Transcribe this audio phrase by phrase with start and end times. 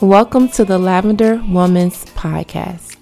[0.00, 2.94] Welcome to the Lavender Woman's Podcast.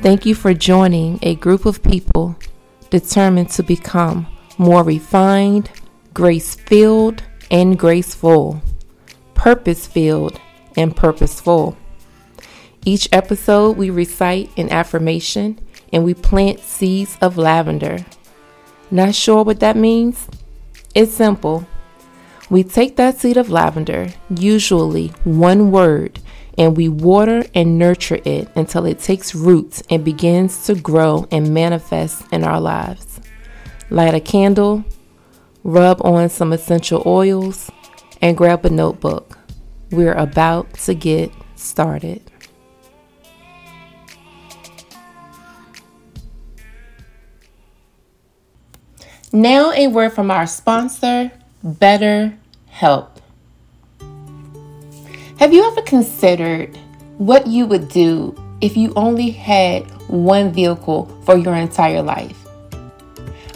[0.00, 2.34] Thank you for joining a group of people
[2.88, 4.26] determined to become
[4.56, 5.70] more refined,
[6.14, 8.62] grace filled, and graceful,
[9.34, 10.40] purpose filled,
[10.74, 11.76] and purposeful.
[12.86, 15.60] Each episode, we recite an affirmation
[15.92, 17.98] and we plant seeds of lavender.
[18.90, 20.28] Not sure what that means?
[20.94, 21.66] It's simple.
[22.48, 26.20] We take that seed of lavender, usually one word,
[26.56, 31.52] and we water and nurture it until it takes roots and begins to grow and
[31.52, 33.20] manifest in our lives.
[33.90, 34.84] Light a candle,
[35.64, 37.70] rub on some essential oils,
[38.22, 39.38] and grab a notebook.
[39.90, 42.22] We're about to get started.
[49.32, 51.32] Now, a word from our sponsor,
[51.66, 52.38] Better
[52.68, 53.20] Help.
[55.40, 56.78] Have you ever considered
[57.18, 62.38] what you would do if you only had one vehicle for your entire life?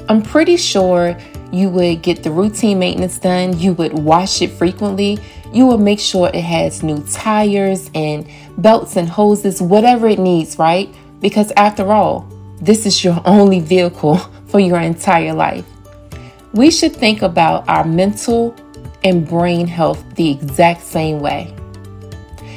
[0.09, 1.17] I'm pretty sure
[1.53, 5.21] you would get the routine maintenance done, you would wash it frequently,
[5.53, 10.59] you would make sure it has new tires and belts and hoses, whatever it needs,
[10.59, 10.93] right?
[11.21, 12.29] Because after all,
[12.61, 15.65] this is your only vehicle for your entire life.
[16.53, 18.57] We should think about our mental
[19.05, 21.55] and brain health the exact same way.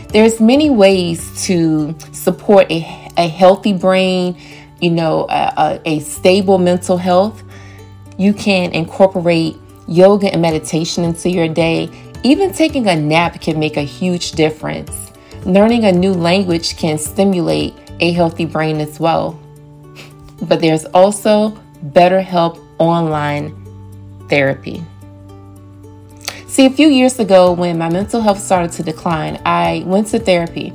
[0.10, 4.38] There's many ways to support a, a healthy brain,
[4.82, 7.44] you know, a, a, a stable mental health.
[8.18, 11.90] You can incorporate yoga and meditation into your day.
[12.24, 15.12] Even taking a nap can make a huge difference.
[15.46, 19.40] Learning a new language can stimulate a healthy brain as well.
[20.44, 21.52] But there's also
[21.92, 23.63] BetterHelp online
[24.34, 24.84] therapy.
[26.48, 30.18] See, a few years ago, when my mental health started to decline, I went to
[30.18, 30.74] therapy.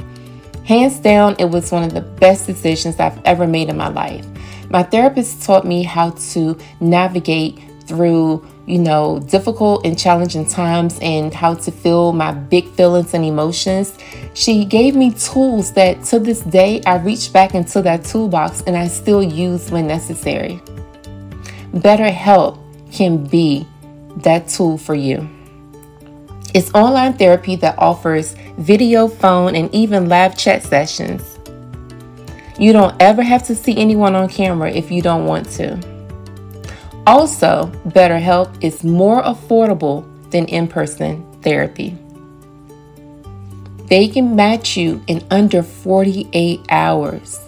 [0.65, 4.25] Hands down, it was one of the best decisions I've ever made in my life.
[4.71, 11.35] My therapist taught me how to navigate through, you know, difficult and challenging times and
[11.35, 13.99] how to feel my big feelings and emotions.
[14.35, 18.77] She gave me tools that to this day I reach back into that toolbox and
[18.77, 20.61] I still use when necessary.
[21.73, 23.67] BetterHelp can be
[24.19, 25.29] that tool for you.
[26.55, 31.39] It's online therapy that offers video, phone, and even live chat sessions.
[32.59, 35.79] You don't ever have to see anyone on camera if you don't want to.
[37.07, 41.97] Also, BetterHelp is more affordable than in person therapy.
[43.89, 47.41] They can match you in under 48 hours.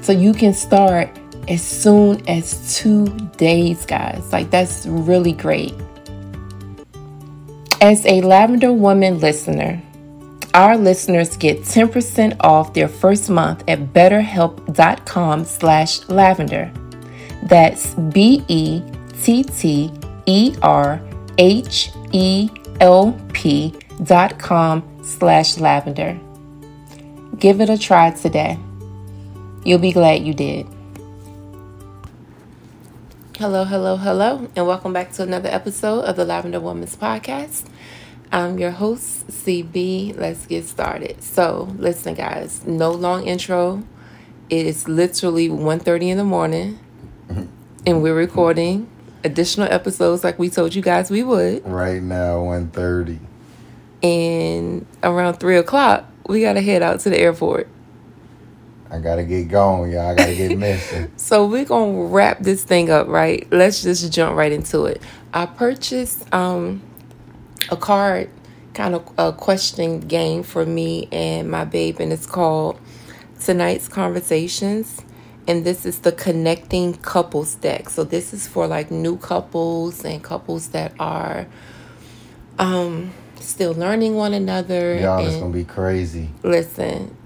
[0.00, 1.17] So you can start
[1.48, 4.32] as soon as two days, guys.
[4.32, 5.74] Like, that's really great.
[7.80, 9.80] As a Lavender Woman listener,
[10.54, 16.72] our listeners get 10% off their first month at betterhelp.com slash lavender.
[17.44, 18.54] That's B-E-T-T-E-R-H-E-L-P
[24.04, 26.20] dot com slash lavender.
[27.38, 28.58] Give it a try today.
[29.64, 30.66] You'll be glad you did.
[33.38, 37.66] Hello, hello, hello, and welcome back to another episode of the Lavender Woman's Podcast.
[38.32, 40.18] I'm your host, CB.
[40.18, 41.22] Let's get started.
[41.22, 43.84] So, listen, guys, no long intro.
[44.50, 46.80] It is literally 1.30 in the morning,
[47.28, 47.46] mm-hmm.
[47.86, 48.90] and we're recording
[49.22, 51.64] additional episodes like we told you guys we would.
[51.64, 53.20] Right now, 1.30.
[54.02, 57.68] And around 3 o'clock, we got to head out to the airport.
[58.90, 60.08] I gotta get going, y'all.
[60.08, 61.06] I gotta get messy.
[61.16, 63.46] so we're gonna wrap this thing up, right?
[63.50, 65.02] Let's just jump right into it.
[65.32, 66.82] I purchased um
[67.70, 68.30] a card
[68.74, 72.80] kind of a question game for me and my babe, and it's called
[73.40, 75.02] Tonight's Conversations.
[75.46, 77.88] And this is the connecting couples deck.
[77.88, 81.46] So this is for like new couples and couples that are
[82.58, 84.96] um still learning one another.
[84.96, 86.28] Y'all, it's gonna be crazy.
[86.42, 87.16] Listen,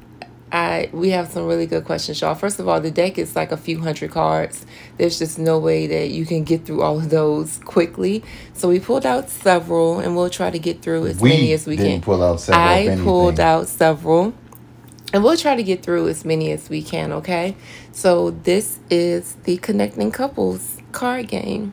[0.52, 2.34] I we have some really good questions, y'all.
[2.34, 4.66] First of all, the deck is like a few hundred cards.
[4.98, 8.22] There's just no way that you can get through all of those quickly.
[8.52, 11.66] So we pulled out several, and we'll try to get through as we many as
[11.66, 12.00] we didn't can.
[12.02, 12.62] Pull out several.
[12.62, 14.34] I pulled out several,
[15.14, 17.12] and we'll try to get through as many as we can.
[17.12, 17.56] Okay.
[17.92, 21.72] So this is the connecting couples card game,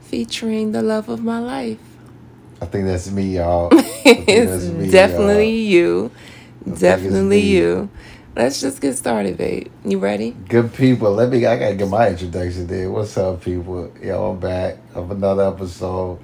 [0.00, 1.78] featuring the love of my life.
[2.60, 3.68] I think that's me, y'all.
[3.72, 5.70] it's me, definitely y'all.
[5.70, 6.10] you.
[6.74, 7.88] Definitely you.
[8.36, 9.68] Let's just get started, babe.
[9.84, 10.32] You ready?
[10.48, 11.10] Good people.
[11.12, 11.46] Let me.
[11.46, 12.90] I gotta get my introduction there.
[12.90, 13.90] What's up, people?
[14.02, 16.18] Yo, I'm back of another episode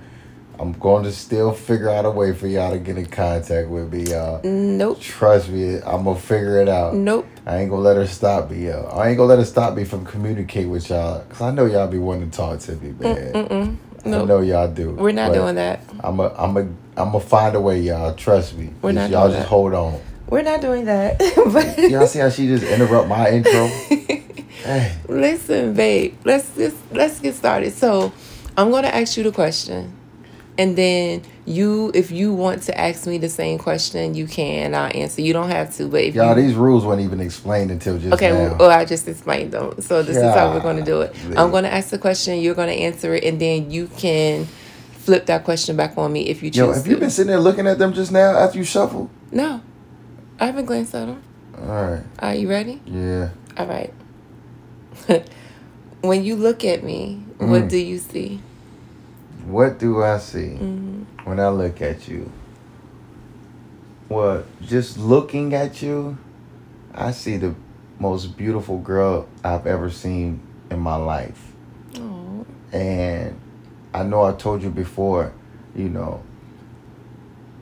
[0.61, 3.93] I'm going to still figure out a way for y'all to get in contact with
[3.93, 4.41] me, y'all.
[4.45, 5.01] Nope.
[5.01, 6.95] Trust me, I'm gonna figure it out.
[6.95, 7.27] Nope.
[7.47, 8.83] I ain't gonna let her stop me, yo.
[8.93, 11.89] I ain't gonna let her stop me from communicate with y'all, cause I know y'all
[11.89, 13.33] be wanting to talk to me, man.
[13.33, 13.77] Mm-mm.
[14.05, 14.29] I Nope.
[14.29, 14.91] know y'all do.
[14.93, 15.81] We're not doing that.
[16.01, 18.15] I'm a, I'm a, I'm gonna find a way, y'all.
[18.15, 18.71] Trust me.
[18.83, 19.49] We're Just- not y'all just that.
[19.49, 20.01] hold on.
[20.33, 21.19] We're not doing that.
[21.53, 23.69] but Y'all see how she just interrupt my intro?
[24.63, 27.73] Hey, Listen, babe, let's just let's get started.
[27.73, 28.13] So,
[28.57, 29.93] I'm going to ask you the question.
[30.57, 34.75] And then you if you want to ask me the same question, you can.
[34.75, 35.21] I'll answer.
[35.21, 38.13] You don't have to, but if y'all, you these rules weren't even explained until just
[38.15, 38.57] Okay, now.
[38.57, 39.81] well, I just explained them.
[39.81, 41.15] So this is how we're going to do it.
[41.37, 44.47] I'm going to ask the question, you're going to answer it, and then you can
[44.93, 46.91] flip that question back on me if you choose Yo, have to.
[46.91, 49.11] you been sitting there looking at them just now after you shuffle?
[49.33, 49.61] no,
[50.43, 51.23] I haven't glanced at them.
[51.57, 52.03] All right.
[52.19, 52.81] Are you ready?
[52.85, 53.29] Yeah.
[53.57, 53.95] All right.
[56.01, 57.69] when you look at me, what Mm.
[57.69, 58.41] do you see?
[59.47, 62.29] What do I see hmm when I look at you?
[64.09, 66.19] Well, just looking at you,
[66.93, 67.55] I see the
[68.01, 70.41] most beautiful girl I've ever seen
[70.73, 71.53] in my life.
[72.01, 73.39] Oh, And
[73.95, 75.33] I know I told you before,
[75.77, 76.21] you know,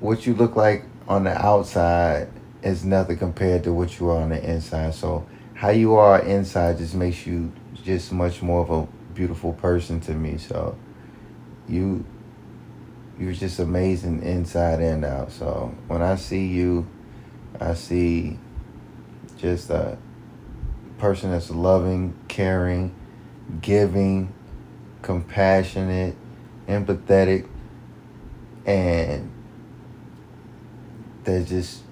[0.01, 2.29] what you look like on the outside
[2.63, 4.95] is nothing compared to what you are on the inside.
[4.95, 7.53] So how you are inside just makes you
[7.83, 10.39] just much more of a beautiful person to me.
[10.39, 10.77] So
[11.69, 12.05] you
[13.19, 15.31] you're just amazing inside and out.
[15.31, 16.89] So when I see you,
[17.61, 18.39] I see
[19.37, 19.99] just a
[20.97, 22.95] person that's loving, caring,
[23.61, 24.33] giving,
[25.03, 26.17] compassionate,
[26.67, 27.47] empathetic,
[28.65, 29.31] and
[31.25, 31.83] that just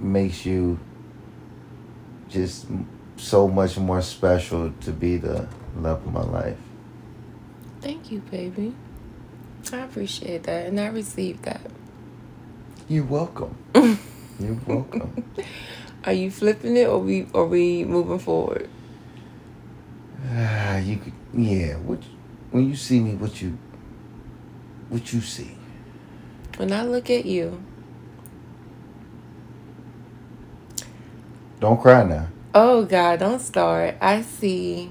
[0.00, 0.78] makes you
[2.28, 2.66] just
[3.16, 6.56] so much more special to be the love of my life.
[7.80, 8.74] thank you, baby.
[9.72, 11.60] I appreciate that, and I received that.
[12.88, 13.56] You're welcome.
[14.40, 15.24] You're welcome.
[16.04, 18.68] Are you flipping it, or we or we moving forward?
[20.28, 21.76] Ah, you could, yeah.
[21.76, 22.02] What
[22.50, 23.56] when you see me, what you,
[24.88, 25.56] what you see?
[26.56, 27.62] When I look at you,
[31.60, 32.26] Don't cry now.
[32.54, 33.96] Oh God, don't start.
[34.00, 34.90] I see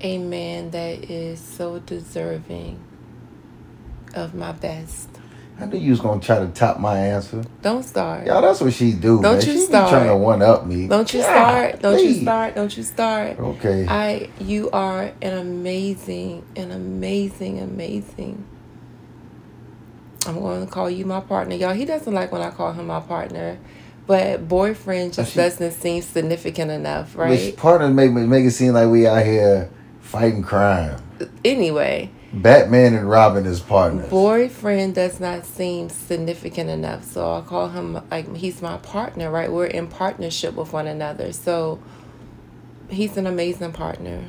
[0.00, 2.82] a man that is so deserving
[4.14, 5.08] of my best.
[5.60, 7.44] I knew you was gonna try to top my answer.
[7.60, 8.26] Don't start.
[8.26, 9.46] Y'all, that's what she do, Don't man.
[9.46, 9.90] you she start.
[9.90, 10.88] trying to one up me.
[10.88, 11.82] Don't you God, start.
[11.82, 12.54] Don't you start.
[12.54, 13.38] Don't you start.
[13.38, 13.86] Okay.
[13.86, 18.44] I you are an amazing, an amazing, amazing.
[20.26, 21.54] I'm going to call you my partner.
[21.54, 23.58] Y'all, he doesn't like when I call him my partner.
[24.06, 27.30] But boyfriend just she- doesn't seem significant enough, right?
[27.30, 29.70] Which partners make make it seem like we out here
[30.00, 31.00] fighting crime.
[31.44, 34.08] Anyway, Batman and Robin is partners.
[34.10, 39.52] boyfriend does not seem significant enough so i call him like he's my partner right
[39.52, 41.78] we're in partnership with one another so
[42.88, 44.24] he's an amazing partner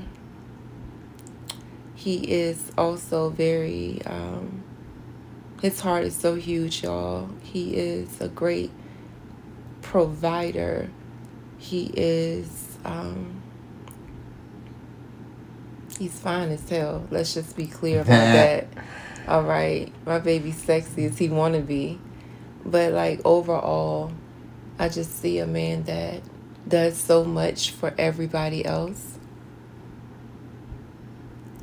[1.96, 4.63] he is also very um
[5.64, 7.30] his heart is so huge y'all.
[7.42, 8.70] He is a great
[9.82, 10.90] provider.
[11.58, 13.42] He is um
[15.98, 17.08] he's fine as hell.
[17.10, 18.68] Let's just be clear about that.
[19.26, 19.90] All right.
[20.06, 21.98] My baby's sexy as he want to be.
[22.66, 24.12] But like overall
[24.80, 26.22] i just see a man that
[26.68, 29.18] does so much for everybody else.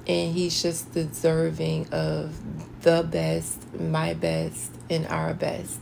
[0.07, 2.35] And he's just deserving of
[2.83, 5.81] the best my best and our best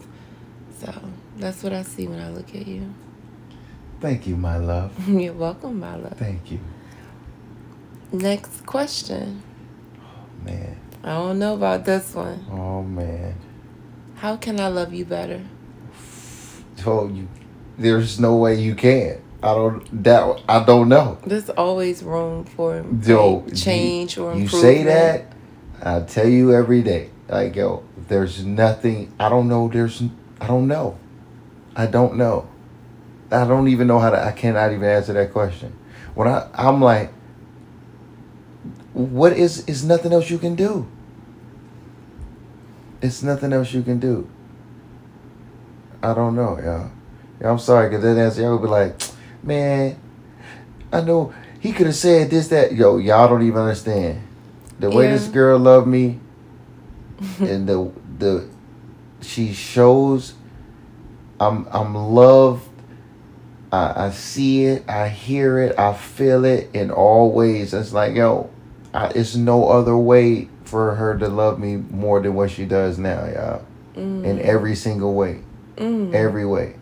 [0.81, 0.93] so
[1.37, 2.93] that's what i see when i look at you
[4.01, 4.93] Thank you, my love.
[5.09, 6.61] you're welcome my love Thank you.
[8.13, 9.43] next question
[10.01, 10.79] Oh, Man.
[11.05, 13.35] i don't know about this one Oh man.
[14.17, 15.43] how can i love you better
[16.77, 17.29] Told oh, you
[17.77, 19.21] there's no way you can.
[19.41, 21.17] I don't that I don't know.
[21.25, 25.28] There's always room for Yo, change you, or you say that,
[25.83, 27.11] I tell you every day.
[27.29, 29.13] Like yo, there's nothing.
[29.19, 29.69] I don't know.
[29.69, 30.03] There's.
[30.41, 30.99] I don't know.
[31.77, 32.49] I don't know.
[33.31, 34.23] I don't even know how to.
[34.23, 35.77] I cannot even answer that question.
[36.15, 37.13] When I I'm like,
[38.93, 40.87] what is is nothing else you can do?
[43.01, 44.29] It's nothing else you can do.
[46.03, 46.91] I don't know, y'all.
[47.41, 49.01] Yeah, I'm sorry, cause that answer y'all would be like,
[49.43, 49.97] man,
[50.93, 52.73] I know he could have said this, that.
[52.75, 54.28] Yo, y'all don't even understand.
[54.79, 55.13] The way Yeah.
[55.13, 56.21] this girl loved me
[57.41, 58.49] and the the
[59.21, 60.35] she shows
[61.41, 62.69] I'm I'm loved.
[63.71, 67.75] I, I see it, I hear it, I feel it in all ways.
[67.75, 68.49] It's like, yo,
[68.95, 72.99] I, it's no other way for her to love me more than what she does
[72.99, 73.65] now, y'all.
[73.95, 74.25] Mm.
[74.25, 75.41] In every single way,
[75.77, 76.15] Mm.
[76.15, 76.77] every way.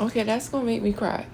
[0.00, 1.26] Okay, that's gonna make me cry.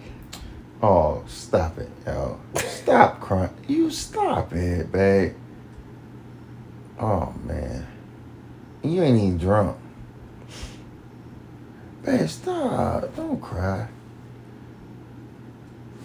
[0.82, 2.40] Oh, stop it, yo.
[2.56, 3.50] Stop crying.
[3.68, 5.34] You stop it, babe.
[6.98, 7.86] Oh man.
[8.82, 9.76] You ain't even drunk.
[12.04, 13.14] Babe, stop.
[13.14, 13.86] Don't cry.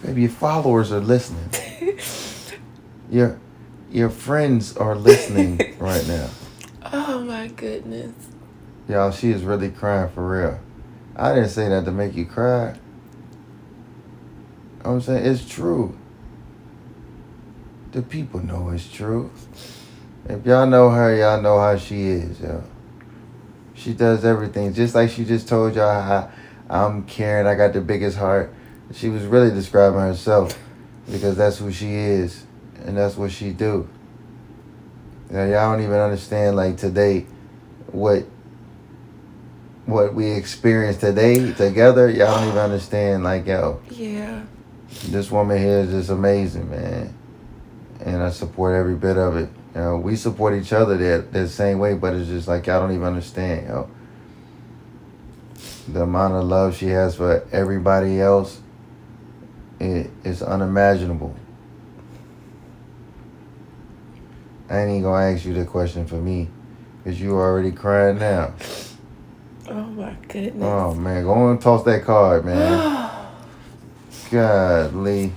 [0.02, 1.50] Baby, your followers are listening.
[3.10, 3.40] Your
[3.90, 6.28] your friends are listening right now.
[6.92, 8.12] Oh my goodness.
[8.86, 10.60] Y'all, she is really crying for real.
[11.16, 12.78] I didn't say that to make you cry.
[14.88, 15.94] I'm saying it's true.
[17.92, 19.30] The people know it's true.
[20.26, 22.64] If y'all know her, y'all know how she is, yo.
[23.74, 24.72] She does everything.
[24.72, 26.30] Just like she just told y'all how
[26.70, 28.52] I'm caring, I got the biggest heart.
[28.94, 30.58] She was really describing herself
[31.10, 32.46] because that's who she is
[32.86, 33.86] and that's what she do.
[35.28, 37.26] Now, y'all don't even understand like today
[37.92, 38.24] what
[39.84, 42.08] what we experienced today together.
[42.08, 44.44] Y'all don't even understand like yo, Yeah.
[44.88, 47.14] This woman here is just amazing, man.
[48.00, 49.50] And I support every bit of it.
[49.74, 52.80] You know, we support each other that that same way, but it's just like y'all
[52.80, 53.90] don't even understand, yo.
[55.88, 58.60] The amount of love she has for everybody else,
[59.80, 61.34] it is unimaginable.
[64.70, 66.48] I ain't even gonna ask you the question for me,
[67.04, 68.54] cause you already crying now.
[69.68, 70.62] Oh my goodness.
[70.62, 73.04] Oh man, go on and toss that card, man.
[74.30, 75.32] Godly.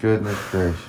[0.00, 0.80] Goodness gracious.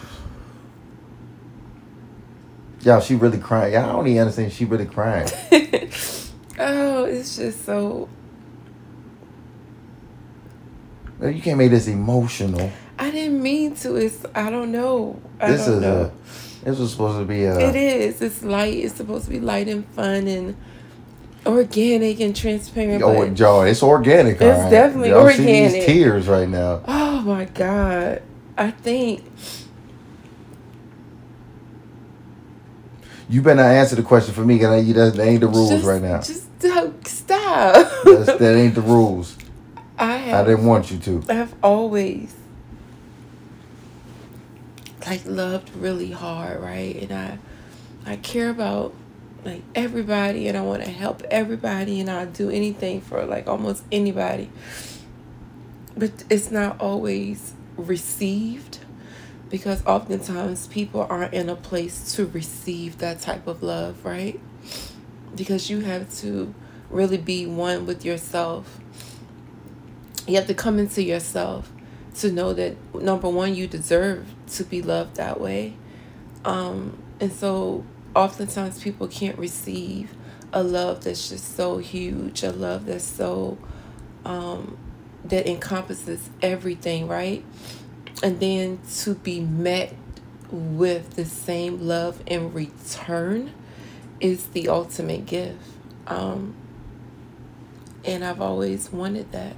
[2.81, 3.73] Y'all, she really crying.
[3.73, 5.27] Y'all don't even understand she really crying.
[6.59, 8.07] oh, it's just so.
[11.21, 12.71] You can't make this emotional.
[12.99, 13.95] I didn't mean to.
[13.95, 14.25] It's.
[14.35, 15.19] I don't know.
[15.39, 16.01] I This don't is know.
[16.03, 18.21] a this was supposed to be a It is.
[18.21, 18.73] It's light.
[18.73, 20.55] It's supposed to be light and fun and
[21.47, 23.01] organic and transparent.
[23.03, 24.35] Oh, John, it's organic.
[24.35, 24.69] It's right.
[24.69, 25.71] definitely Y'all see organic.
[25.73, 26.81] these tears right now.
[26.87, 28.21] oh my god!
[28.57, 29.23] I think
[33.29, 35.69] You better not answer the question for me, cause you that that ain't the rules
[35.69, 36.21] just, right now.
[36.21, 37.73] Just don't stop.
[38.05, 39.37] That's, that ain't the rules.
[39.97, 41.23] I I didn't want you to.
[41.29, 42.35] I've always
[45.05, 46.95] like loved really hard, right?
[47.01, 47.37] And I
[48.05, 48.93] I care about
[49.47, 53.83] like everybody and I want to help everybody and I'll do anything for like almost
[53.91, 54.49] anybody.
[55.95, 58.79] But it's not always received
[59.49, 64.39] because oftentimes people aren't in a place to receive that type of love, right?
[65.35, 66.53] Because you have to
[66.89, 68.79] really be one with yourself
[70.27, 71.71] you have to come into yourself
[72.15, 75.73] to know that number one you deserve to be loved that way
[76.45, 77.83] um and so
[78.17, 80.11] oftentimes people can't receive
[80.51, 83.57] a love that's just so huge a love that's so
[84.25, 84.75] um
[85.23, 87.45] that encompasses everything right?
[88.23, 89.93] And then to be met
[90.49, 93.53] with the same love in return
[94.19, 95.61] is the ultimate gift.
[96.07, 96.55] Um
[98.03, 99.55] and i've always wanted that.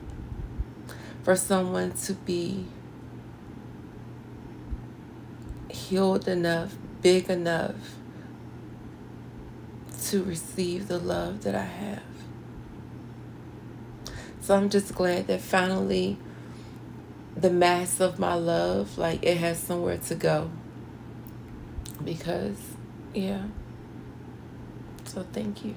[1.24, 2.66] For someone to be
[5.70, 7.99] healed enough, big enough
[10.06, 12.04] to receive the love that I have.
[14.42, 16.18] So I'm just glad that finally
[17.36, 20.50] the mass of my love, like it has somewhere to go.
[22.04, 22.60] Because,
[23.14, 23.44] yeah.
[25.06, 25.76] So thank you.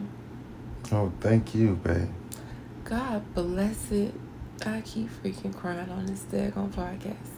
[0.90, 2.08] Oh, thank you, babe.
[2.84, 4.14] God bless it.
[4.64, 7.31] I keep freaking crying on this daggone podcast.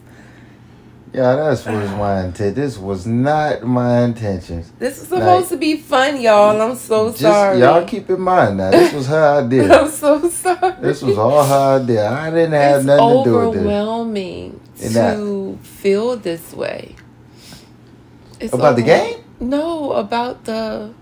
[1.15, 2.55] Yeah, that's was my intent.
[2.57, 4.69] This was not my intentions.
[4.77, 6.61] This is supposed to be fun, y'all.
[6.61, 7.59] I'm so Just sorry.
[7.59, 8.69] y'all keep in mind now.
[8.71, 9.79] This was her idea.
[9.81, 10.75] I'm so sorry.
[10.81, 12.09] this was all her idea.
[12.11, 13.59] I didn't have it's nothing to do with this.
[13.61, 16.97] overwhelming to feel this way.
[18.41, 19.23] It's About the game?
[19.39, 20.93] No, about the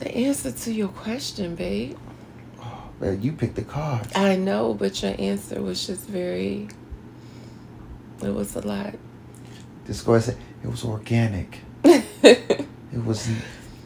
[0.00, 1.96] the answer to your question, babe.
[2.60, 4.12] Oh, Man, you picked the cards.
[4.14, 6.68] I know, but your answer was just very.
[8.22, 8.94] It was a lot.
[9.86, 11.60] Just go ahead and say it was organic.
[12.90, 13.28] It was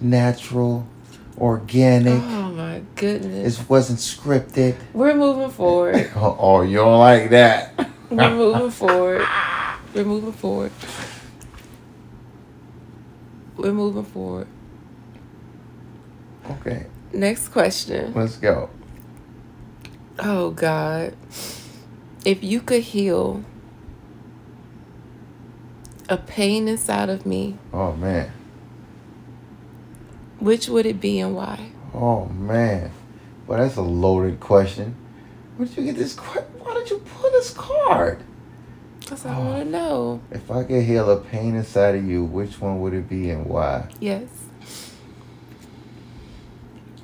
[0.01, 0.87] natural,
[1.37, 2.23] organic.
[2.23, 3.61] oh my goodness.
[3.61, 4.77] It wasn't scripted.
[4.95, 6.11] We're moving forward.
[6.15, 7.75] Oh, oh, you don't like that?
[8.11, 9.27] We're moving forward.
[9.93, 10.73] We're moving forward.
[13.57, 14.47] We're moving forward.
[16.51, 18.13] Okay, Next question.
[18.15, 18.71] let's go.
[20.19, 21.15] Oh God.
[22.25, 23.45] If you could heal
[26.13, 28.31] a pain inside of me, Oh man.
[30.41, 31.71] which would it be and why?
[31.95, 32.91] Oh man.
[33.47, 34.95] Well, that's a loaded question.
[35.57, 36.17] Where did you get this?
[36.17, 38.19] Why did you pull this card?
[39.01, 39.45] Because I Oh.
[39.45, 40.21] want to know.
[40.31, 43.47] If I could heal a pain inside of you, which one would it be and
[43.47, 43.89] why?
[44.01, 44.29] Yes.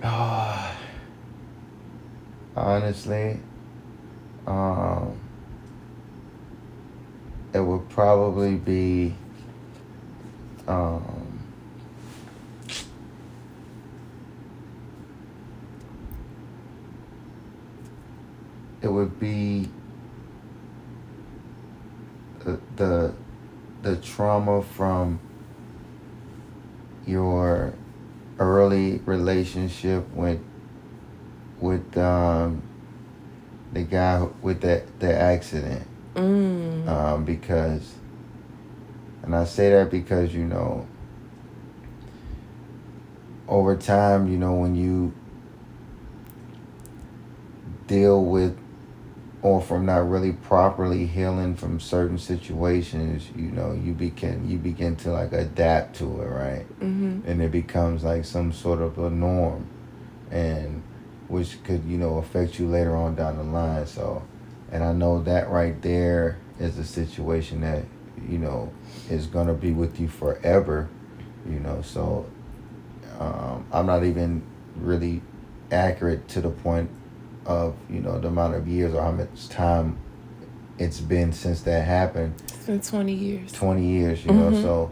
[0.02, 0.76] Ah,
[2.56, 3.38] honestly,
[4.46, 5.12] um,
[7.52, 9.14] it would probably be,
[10.66, 11.38] um,
[18.82, 19.68] it would be
[22.40, 23.14] the the,
[23.82, 25.18] the trauma from
[27.06, 27.72] your
[28.38, 30.40] early relationship with
[31.60, 32.62] with um
[33.72, 36.88] the guy with that the accident Mm.
[36.88, 37.94] um because
[39.22, 40.86] and I say that because you know
[43.46, 45.12] over time you know when you
[47.86, 48.56] deal with
[49.42, 54.96] or from not really properly healing from certain situations you know you begin you begin
[54.96, 59.10] to like adapt to it right hmm and it becomes like some sort of a
[59.10, 59.66] norm
[60.30, 60.82] and
[61.28, 64.22] which could you know affect you later on down the line so
[64.72, 67.84] and i know that right there is a situation that
[68.28, 68.72] you know
[69.10, 70.88] is going to be with you forever
[71.48, 72.26] you know so
[73.18, 74.42] um, i'm not even
[74.76, 75.20] really
[75.70, 76.90] accurate to the point
[77.46, 79.96] of you know the amount of years or how much time
[80.78, 83.50] it's been since that happened It's been 20 years.
[83.52, 84.50] 20 years, you know.
[84.50, 84.62] Mhm.
[84.62, 84.90] So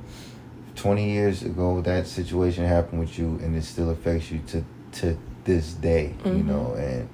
[0.74, 4.64] 20 years ago that situation happened with you and it still affects you to
[5.00, 6.46] to this day, you Mhm.
[6.46, 7.08] know, and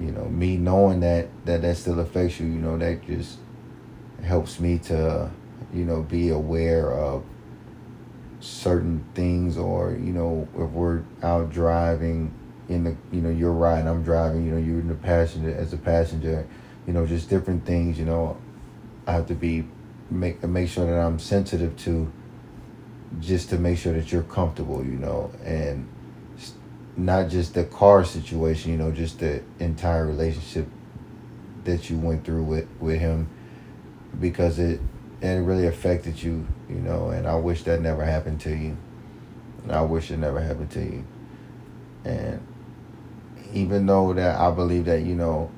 [0.00, 3.38] you know, me knowing that that that still affects you, you know, that just
[4.22, 5.30] helps me to
[5.72, 7.24] you know be aware of
[8.40, 12.32] certain things or you know if we're out driving
[12.68, 15.72] in the you know you're riding i'm driving you know you're in the passenger as
[15.72, 16.46] a passenger
[16.86, 18.36] you know just different things you know
[19.06, 19.66] i have to be
[20.10, 22.10] make make sure that i'm sensitive to
[23.20, 25.88] just to make sure that you're comfortable you know and
[26.96, 30.66] not just the car situation you know just the entire relationship
[31.64, 33.28] that you went through with with him
[34.18, 34.80] because it
[35.20, 38.76] it really affected you, you know, and I wish that never happened to you.
[39.62, 41.04] And I wish it never happened to you.
[42.04, 42.46] And
[43.52, 45.50] even though that I believe that, you know,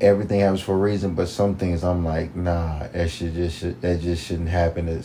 [0.00, 3.80] everything happens for a reason, but some things I'm like, nah, that should just should,
[3.82, 5.02] that just shouldn't happen to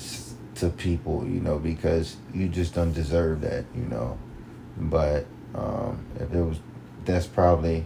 [0.55, 4.17] to people, you know, because you just don't deserve that, you know.
[4.77, 6.59] But um, if it was,
[7.05, 7.85] that's probably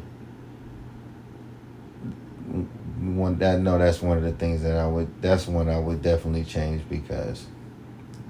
[3.00, 6.02] one that no that's one of the things that I would that's one I would
[6.02, 7.46] definitely change because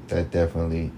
[0.08, 0.92] that definitely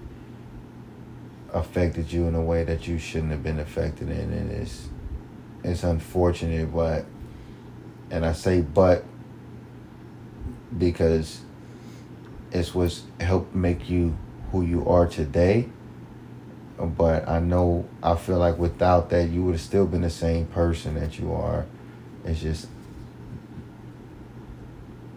[1.52, 4.32] affected you in a way that you shouldn't have been affected in.
[4.32, 4.88] And it's
[5.62, 7.04] it's unfortunate but
[8.10, 9.04] and I say but
[10.76, 11.40] because
[12.52, 14.16] it's what's helped make you
[14.50, 15.68] who you are today
[16.86, 20.46] but I know I feel like without that you would have still been the same
[20.46, 21.66] person that you are
[22.24, 22.66] it's just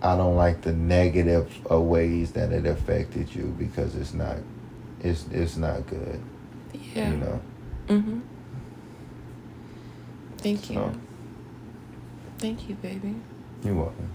[0.04, 4.36] I don't like the negative uh, ways that it affected you because it's not,
[4.99, 6.21] it's it's not good.
[6.93, 7.10] Yeah.
[7.10, 7.41] You know.
[7.88, 8.19] Mm-hmm.
[10.38, 10.76] Thank you.
[10.76, 10.93] So.
[12.38, 13.15] Thank you, baby.
[13.63, 14.10] You're welcome.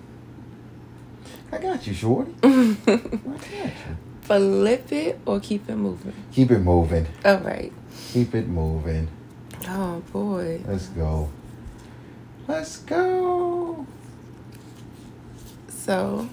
[1.50, 2.34] I got you, shorty.
[2.42, 3.96] I got you.
[4.28, 6.12] Flip it or keep it moving.
[6.32, 7.06] Keep it moving.
[7.24, 7.72] All right.
[8.12, 9.08] Keep it moving.
[9.66, 10.60] Oh boy.
[10.66, 11.30] Let's go.
[12.46, 13.86] Let's go.
[15.70, 16.28] So,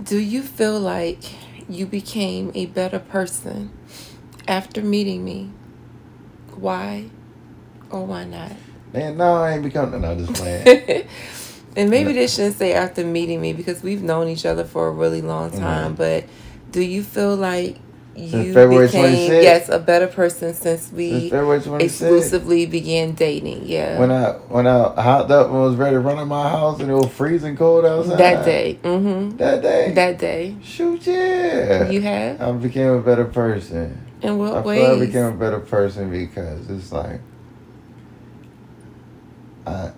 [0.00, 1.24] do you feel like
[1.68, 3.72] you became a better person
[4.46, 5.50] after meeting me?
[6.54, 7.10] Why
[7.90, 8.52] or why not?
[8.92, 10.02] Man, no, I ain't becoming.
[10.02, 11.08] No, just playing.
[11.76, 14.90] and maybe they shouldn't say after meeting me because we've known each other for a
[14.90, 15.94] really long time.
[15.94, 15.96] Mhm.
[15.96, 16.24] But
[16.72, 17.76] do you feel like
[18.16, 19.42] you February became 26th?
[19.42, 21.32] yes a better person since we
[21.80, 23.62] exclusively began dating?
[23.64, 26.78] Yeah, When I when I hopped up and was ready to run in my house
[26.80, 28.18] and it was freezing cold outside.
[28.18, 28.78] that day.
[28.84, 29.36] Mm-hmm.
[29.38, 29.92] That day.
[29.94, 30.56] That day.
[30.62, 31.88] Shoot, yeah.
[31.90, 32.40] You have.
[32.40, 34.00] I became a better person.
[34.22, 34.88] In what I ways?
[35.02, 37.20] I became a better person because it's like,
[39.66, 39.90] I,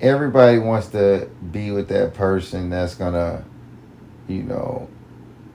[0.00, 3.44] everybody wants to be with that person that's gonna,
[4.28, 4.88] you know,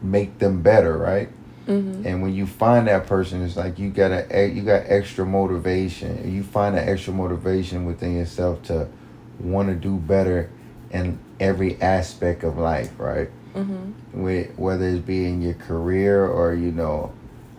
[0.02, 1.30] make them better, right?
[1.66, 5.26] hmm And when you find that person, it's like you got a you got extra
[5.26, 6.34] motivation.
[6.34, 8.88] You find that extra motivation within yourself to
[9.40, 10.50] want to do better
[10.92, 13.30] in every aspect of life, right?
[13.56, 14.24] Mm-hmm.
[14.24, 17.12] With whether it be in your career or you know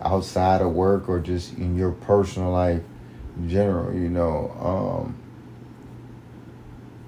[0.02, 2.82] outside of work or just in your personal life
[3.36, 5.14] in general, you know, um,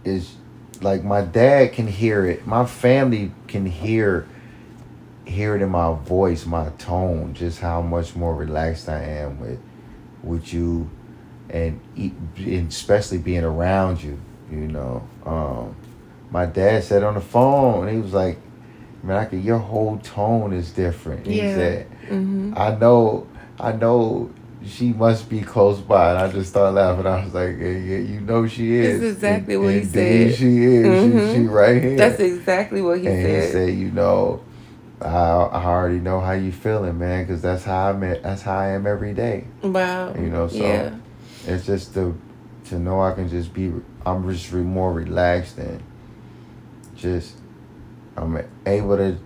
[0.04, 0.34] is
[0.80, 2.46] like my dad can hear it.
[2.46, 4.26] My family can hear
[5.24, 9.60] hear it in my voice, my tone, just how much more relaxed I am with
[10.22, 10.88] with you,
[11.50, 14.20] and, and especially being around you.
[14.50, 15.74] You know, um,
[16.30, 18.38] my dad said on the phone, he was like,
[19.02, 21.32] "Man, I can, your whole tone is different." Yeah.
[21.32, 22.54] He said, Mm-hmm.
[22.56, 23.26] "I know,
[23.58, 24.30] I know."
[24.66, 27.06] She must be close by, and I just started laughing.
[27.06, 30.34] I was like, "Yeah, yeah you know she is." That's exactly And- what he said.
[30.36, 30.86] She is.
[30.86, 31.28] Mhm.
[31.28, 31.96] She, she right here.
[31.96, 33.52] That's exactly what he and he said.
[33.52, 34.40] said, "You know,
[35.00, 38.02] I, I already know how you feeling, man, because that's how I'm.
[38.04, 39.44] at- That's how I am every day.
[39.62, 40.14] wow.
[40.14, 40.94] You know, so yeah.
[41.46, 42.16] it's just to
[42.66, 43.72] to know I can just be.
[44.06, 45.82] I'm just re- more relaxed and
[46.96, 47.34] just
[48.16, 49.18] I'm able to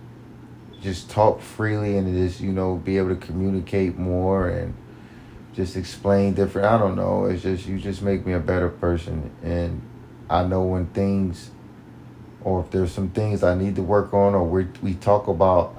[0.81, 4.73] just talk freely and just you know be able to communicate more and
[5.57, 6.67] just explain different.
[6.67, 7.25] I don't know.
[7.25, 9.81] It's just you just make me a better person, and
[10.29, 11.49] I know when things
[12.43, 15.75] or if there's some things I need to work on or we we talk about.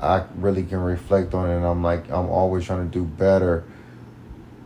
[0.00, 3.64] I really can reflect on it, and I'm like I'm always trying to do better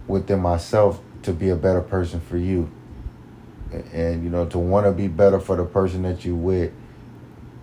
[0.09, 2.71] within myself to be a better person for you
[3.93, 6.73] and you know to want to be better for the person that you with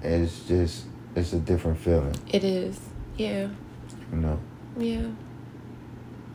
[0.04, 0.86] is just
[1.16, 2.80] it's a different feeling It is.
[3.16, 3.48] Yeah.
[4.12, 4.40] you know
[4.78, 5.08] Yeah.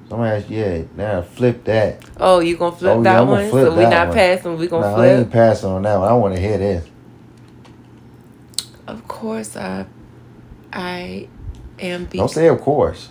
[0.09, 3.41] Somebody asked yeah now flip that Oh, you gonna flip Oh, yeah, that I'm gonna
[3.41, 3.51] one?
[3.51, 4.17] flip so we that not one.
[4.17, 4.59] passing.
[4.59, 5.19] We gonna no, I flip.
[5.21, 6.87] ain't passing on that one I want to hear this
[8.87, 9.87] Of course, I,
[10.73, 11.29] I
[11.79, 12.07] am.
[12.07, 13.09] Be- don't say of course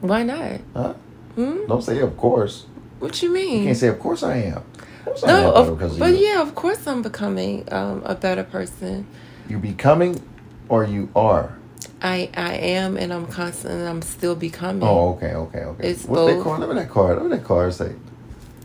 [0.00, 0.60] Why not?
[0.74, 0.94] Huh?
[1.34, 1.66] Hmm?
[1.68, 2.66] don't say of course
[2.98, 3.58] What you mean?
[3.60, 6.12] you can't say of course I am of course I no, am of, because but
[6.12, 6.26] you.
[6.26, 9.06] yeah, of course I'm becoming um, a better person.
[9.48, 10.22] You're becoming
[10.68, 11.55] or you are
[12.02, 14.82] I I am, and I'm constant, and I'm still becoming.
[14.86, 16.44] oh okay okay okay It's what's that both.
[16.44, 17.92] card look at that card look at that card say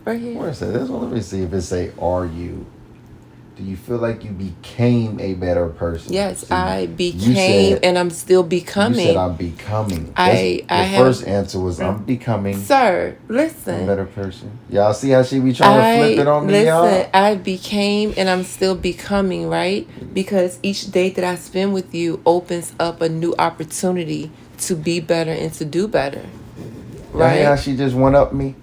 [0.05, 0.37] Right here.
[0.39, 0.73] Where is it?
[0.73, 2.65] This one, let me see if it say, "Are you?"
[3.57, 6.13] Do you feel like you became a better person?
[6.13, 8.99] Yes, I became, said- and I'm still becoming.
[8.99, 10.13] You said I'm becoming.
[10.15, 13.85] I- That's- I the have- first answer was I'm becoming Sir, a listen.
[13.85, 14.51] better person.
[14.69, 16.67] Y'all see how she be trying I to flip it on me, listen.
[16.67, 17.05] y'all?
[17.13, 19.47] I became, and I'm still becoming.
[19.49, 24.75] Right, because each day that I spend with you opens up a new opportunity to
[24.75, 26.21] be better and to do better.
[27.13, 27.59] Y'all hear how Right.
[27.59, 28.55] she just went up me?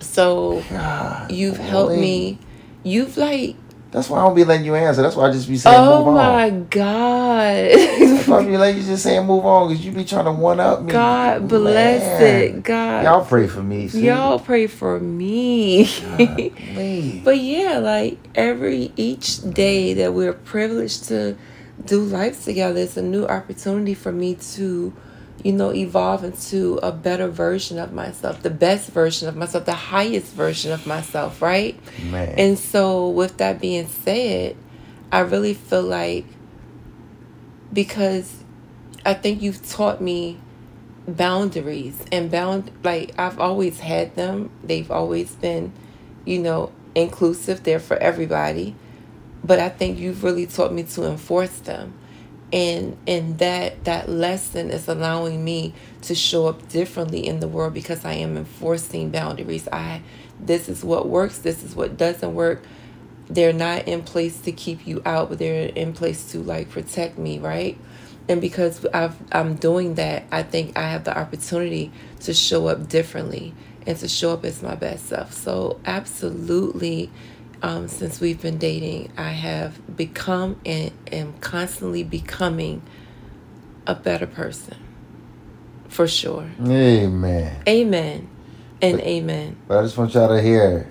[0.00, 2.38] So God, you've helped me.
[2.82, 3.56] You've like,
[3.90, 5.02] That's why I don't be letting you answer.
[5.02, 6.16] That's why I just be saying oh move on.
[6.16, 7.70] Oh my God.
[7.70, 10.32] That's why I be letting you just saying move on because you be trying to
[10.32, 10.92] one up me.
[10.92, 12.42] God bless Man.
[12.42, 12.62] it.
[12.62, 13.04] God.
[13.04, 13.88] Y'all pray for me.
[13.88, 14.06] See?
[14.06, 15.86] Y'all pray for me.
[15.86, 17.20] Golly.
[17.24, 21.36] but yeah, like every each day that we're privileged to
[21.84, 24.92] do life together, it's a new opportunity for me to,
[25.42, 29.72] you know, evolve into a better version of myself, the best version of myself, the
[29.72, 31.78] highest version of myself, right?
[32.10, 32.34] Man.
[32.38, 34.56] And so, with that being said,
[35.12, 36.26] I really feel like
[37.72, 38.44] because
[39.04, 40.38] I think you've taught me
[41.06, 44.50] boundaries and bound like I've always had them.
[44.62, 45.72] They've always been,
[46.24, 47.62] you know, inclusive.
[47.62, 48.74] They're for everybody.
[49.42, 51.94] But I think you've really taught me to enforce them.
[52.52, 57.74] And and that that lesson is allowing me to show up differently in the world
[57.74, 59.68] because I am enforcing boundaries.
[59.72, 60.02] I
[60.40, 62.64] this is what works, this is what doesn't work.
[63.28, 67.18] They're not in place to keep you out, but they're in place to like protect
[67.18, 67.78] me, right?
[68.28, 72.88] And because I've, I'm doing that, I think I have the opportunity to show up
[72.88, 73.54] differently
[73.86, 75.32] and to show up as my best self.
[75.32, 77.10] So, absolutely,
[77.62, 82.82] um, since we've been dating, I have become and am constantly becoming
[83.86, 84.76] a better person.
[85.88, 86.48] For sure.
[86.60, 87.62] Amen.
[87.68, 88.28] Amen.
[88.80, 89.56] And But- amen.
[89.68, 90.88] But I just want y'all to hear.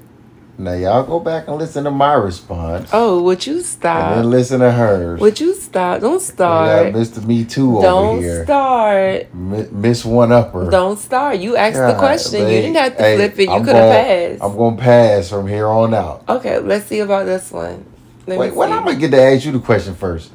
[0.60, 2.90] Now y'all go back and listen to my response.
[2.92, 4.12] Oh, would you stop?
[4.12, 5.22] And then listen to hers.
[5.22, 6.02] Would you stop?
[6.02, 6.94] Don't start.
[6.94, 7.26] Mr.
[7.26, 8.44] Me Too over Don't here.
[8.44, 9.34] start.
[9.34, 10.70] Mi- Miss One Upper.
[10.70, 11.40] Don't start.
[11.40, 12.42] You asked the God, question.
[12.42, 13.50] You didn't have to Hey, flip it.
[13.50, 14.44] You could have passed.
[14.44, 16.26] I'm gonna pass from here on out.
[16.28, 17.86] Okay, let's see about this one.
[18.28, 18.74] Let Wait, when.
[18.74, 20.30] I'm gonna get to ask you the question first.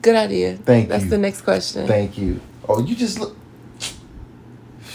[0.00, 0.56] Good idea.
[0.56, 1.10] Thank That's you.
[1.10, 1.86] the next question.
[1.86, 2.40] Thank you.
[2.66, 3.36] Oh, you just look.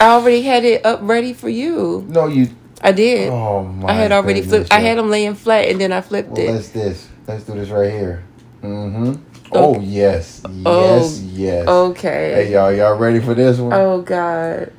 [0.00, 2.04] I already had it up ready for you.
[2.08, 2.48] No, you.
[2.80, 3.30] I did.
[3.30, 3.88] Oh my.
[3.90, 4.72] I had already goodness, flipped.
[4.72, 6.52] I had them laying flat, and then I flipped Well, it.
[6.52, 7.08] let's this.
[7.26, 8.24] Let's do this right here.
[8.62, 9.14] Mm-hmm.
[9.52, 9.76] Oh.
[9.76, 11.68] Oh yes, Oh, yes, yes.
[11.68, 12.34] Okay.
[12.34, 13.72] Hey y'all, y'all ready for this one?
[13.72, 14.72] Oh God.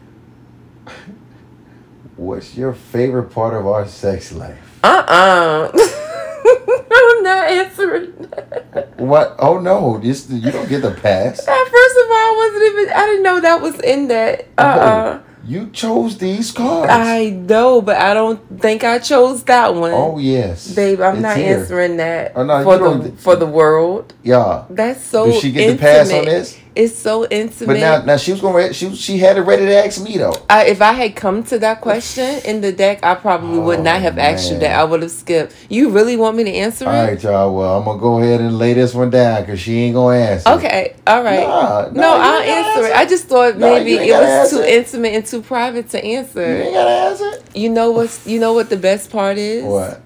[2.17, 4.57] What's your favorite part of our sex life?
[4.83, 5.71] Uh uh
[6.93, 8.93] I'm not answering that.
[8.99, 9.35] What?
[9.39, 9.97] Oh no!
[9.99, 11.39] This you don't get the pass.
[11.39, 12.89] Uh, First of all, I wasn't even.
[12.95, 14.47] I didn't know that was in that.
[14.57, 14.61] Uh.
[14.61, 16.91] uh You chose these cards.
[16.91, 19.93] I know, but I don't think I chose that one.
[19.93, 21.59] oh yes, Babe, I'm It's not here.
[21.59, 24.13] answering that Oh, no, for the for the world.
[24.23, 25.27] Yeah, That's so.
[25.27, 25.77] Does she get intimate.
[25.79, 26.59] the pass on this?
[26.77, 27.73] It's so intimate.
[27.73, 30.35] but now now she was gonna she she had it ready to ask me though.
[30.47, 33.81] I, if I had come to that question in the deck, I probably would Oh,
[33.83, 34.77] not have asked you that.
[34.79, 35.55] I would have skipped.
[35.69, 36.97] You really want me to answer All it?
[37.07, 37.55] right, y'all.
[37.57, 40.49] Well, I'm gonna go ahead and lay this one down because she ain't gonna answer.
[40.51, 41.47] Okay, all right.
[41.47, 42.95] Nah, nah, no, I'll gotta answer it.
[42.95, 44.63] I just thought Nah, maybe you it was too answer.
[44.77, 46.45] intimate and too private to You answer.
[46.61, 47.43] ain't gotta answer.
[47.55, 49.63] You know what's you know what the best part is?
[49.63, 49.99] What?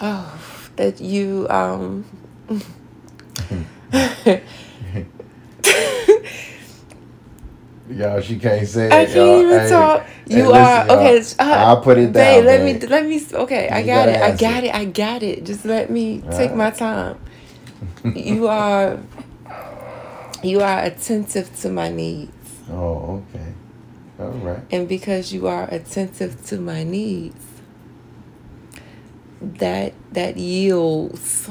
[0.00, 0.40] Oh,
[0.76, 2.04] that you um
[7.90, 9.00] Y'all, she can't say it.
[9.00, 9.40] I can't y'all.
[9.42, 10.06] even Hey, talk.
[10.30, 10.90] hey, You listen, are y'all.
[10.90, 11.22] okay.
[11.38, 12.14] Uh, I'll put it down.
[12.14, 12.82] babe, let babe.
[12.82, 13.22] me let me.
[13.32, 14.22] Okay, I got it.
[14.22, 14.74] I got it.
[14.74, 15.44] I got it.
[15.44, 16.56] Just let me take Alright.
[16.56, 17.18] my time.
[18.14, 18.98] you are
[20.42, 22.32] you are attentive to my needs,
[22.70, 23.54] Oh, okay.
[24.20, 24.64] All right.
[24.70, 27.44] and because you are attentive to my needs,
[29.40, 31.50] that that yields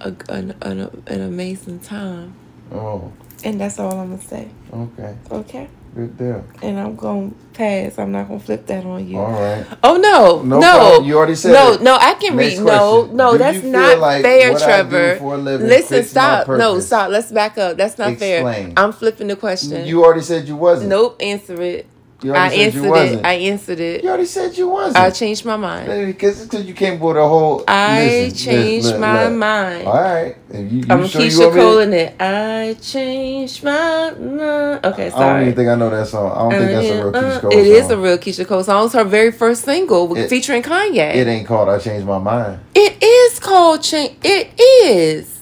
[0.00, 2.34] a, an, an, an amazing time.
[2.72, 3.12] Oh,
[3.44, 4.48] And that's all I'm gonna say.
[4.72, 5.16] okay.
[5.30, 5.68] Okay.
[5.94, 6.44] Good deal.
[6.62, 7.98] And I'm gonna pass.
[7.98, 9.18] I'm not gonna flip that on you.
[9.18, 9.64] All right.
[9.82, 11.00] Oh no, No no.
[11.00, 11.82] You already said no, it.
[11.82, 11.96] no.
[11.98, 12.66] I can Next read.
[12.66, 15.16] No, no, Do that's not like fair, what I do Trevor.
[15.18, 16.48] for a living Listen, stop.
[16.48, 17.10] No, stop.
[17.10, 17.78] Let's back up.
[17.78, 18.72] That's not fair.
[18.76, 19.86] I'm flipping the question.
[19.86, 20.90] You already said you wasn't.
[20.90, 21.16] nope.
[21.20, 21.86] Answer it.
[22.26, 23.24] You I answered you it.
[23.24, 24.02] I answered it.
[24.02, 24.96] you already said you wasn't.
[24.96, 25.86] I changed my mind.
[26.08, 27.62] Because because you came with a whole.
[27.68, 29.38] I listen, changed listen, my look.
[29.38, 29.86] mind.
[29.86, 30.36] All right.
[30.52, 32.20] You, you I'm sure you Keyshia Cole in it.
[32.20, 34.84] I changed my mind.
[34.86, 35.24] Okay, sorry.
[35.24, 36.32] I don't even think I know that song.
[36.32, 37.92] I don't think that's a real Keyshia Cole It is song.
[37.92, 38.84] a real Keyshia Cole song.
[38.86, 41.14] It's her very first single It- featuring Kanye.
[41.14, 42.58] It ain't called I Changed My Mind.
[42.74, 44.16] It is called Change.
[44.24, 45.38] It is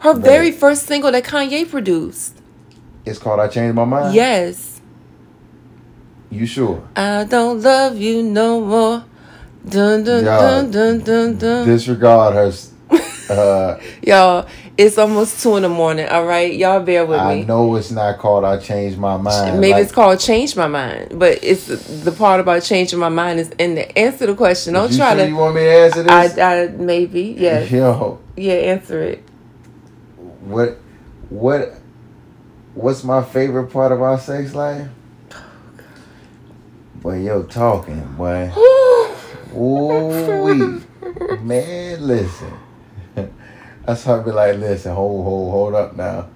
[0.00, 2.34] her But- very first single that Kanye produced.
[3.06, 4.14] It's called I Changed My Mind?
[4.14, 4.75] Yes.
[6.36, 6.86] You sure?
[6.94, 9.04] I don't love you no more.
[9.66, 11.66] Dun dun Y'all, dun dun dun dun.
[11.66, 12.52] Disregard her.
[13.30, 14.46] Uh, Y'all,
[14.76, 16.06] it's almost two in the morning.
[16.06, 17.40] All right, y'all bear with I me.
[17.40, 19.60] I know it's not called I Changed My Mind.
[19.60, 21.66] Maybe Like, it's called change my mind, but it's
[22.04, 24.74] the part about changing my mind is in the answer the question.
[24.74, 25.28] Don't you try sure to.
[25.30, 26.38] you want me to answer this?
[26.38, 29.22] I, I maybe yes Yo, yeah answer it.
[30.42, 30.76] what,
[31.30, 31.72] what,
[32.74, 34.86] what's my favorite part of our sex life?
[37.02, 38.50] Boy, yo, talking, boy.
[39.54, 40.82] Ooh,
[41.40, 42.52] man, listen.
[43.86, 46.28] That's how I be like, listen, hold, hold, hold up now.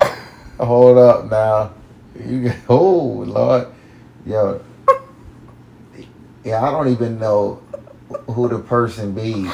[0.58, 1.72] Hold up now.
[2.22, 3.68] You get, oh, Lord.
[4.26, 4.60] Yo.
[6.44, 7.62] Yeah, I don't even know
[8.28, 9.48] who the person be.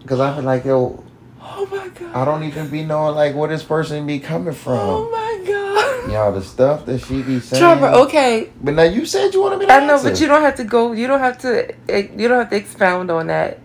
[0.00, 1.04] Because I feel like, yo,
[1.42, 2.14] Oh my god.
[2.16, 5.10] I don't even be knowing, like, where this person be coming Oh from.
[5.12, 5.21] my god.
[6.12, 7.60] Y'all, the stuff that she be saying.
[7.60, 9.72] Trevor, okay, But now you said you want to be.
[9.72, 10.92] I know, but you don't have to go.
[10.92, 11.74] You don't have to.
[11.88, 13.60] eh, You don't have to expound on that.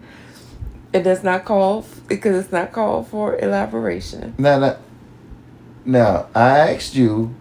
[0.94, 4.34] It does not call because it's not called for elaboration.
[4.38, 4.78] Now, now,
[5.84, 7.36] now, I asked you,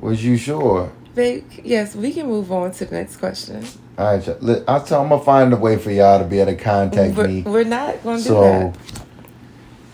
[0.00, 0.92] was you sure?
[1.14, 3.64] Babe, yes, we can move on to the next question.
[3.96, 5.02] All right, I'll tell.
[5.02, 7.42] I'm gonna find a way for y'all to be able to contact We're, me.
[7.42, 8.76] we're not going to do So, that.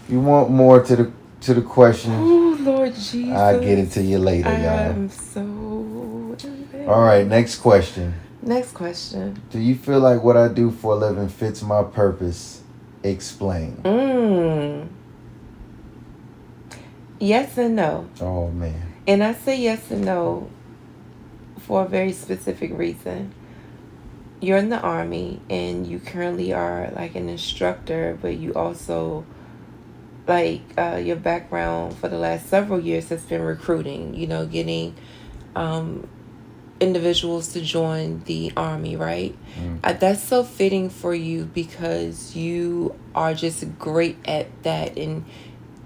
[0.09, 1.13] you want more to the
[1.45, 2.13] to the question?
[2.13, 3.31] Oh Lord Jesus!
[3.31, 4.91] I'll get it to you later, y'all.
[4.91, 6.37] I'm so.
[6.87, 8.15] All right, next question.
[8.43, 9.41] Next question.
[9.51, 12.63] Do you feel like what I do for a living fits my purpose?
[13.03, 13.77] Explain.
[13.85, 14.89] Mm.
[17.21, 18.09] Yes and no.
[18.21, 18.93] Oh man.
[19.07, 20.51] And I say yes and no
[21.59, 23.33] for a very specific reason.
[24.41, 29.25] You're in the army and you currently are like an instructor, but you also
[30.27, 34.95] like uh, your background for the last several years has been recruiting, you know, getting
[35.55, 36.09] um,
[36.81, 39.37] individuals to join the army, right?
[39.59, 39.81] Mm.
[39.85, 45.25] Uh, that's so fitting for you because you are just great at that and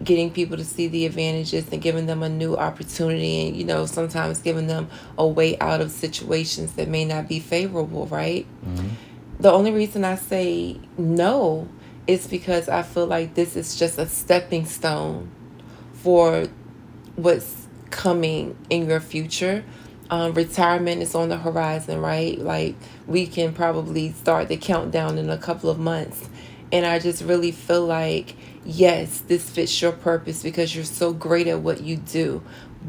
[0.03, 3.85] getting people to see the advantages and giving them a new opportunity and you know
[3.85, 8.91] sometimes giving them a way out of situations that may not be favorable right Mhm.
[9.41, 11.67] the only reason i say no
[12.09, 15.31] is because i feel like this is just a stepping stone
[15.93, 16.49] for
[17.17, 19.65] what's coming in your future.
[20.11, 22.39] Um, retirement is on the horizon right?
[22.39, 26.29] Like we can probably start the countdown in a couple of months.
[26.71, 31.47] And i just really feel like yes this fits your purpose because you're so great
[31.47, 32.43] at what you do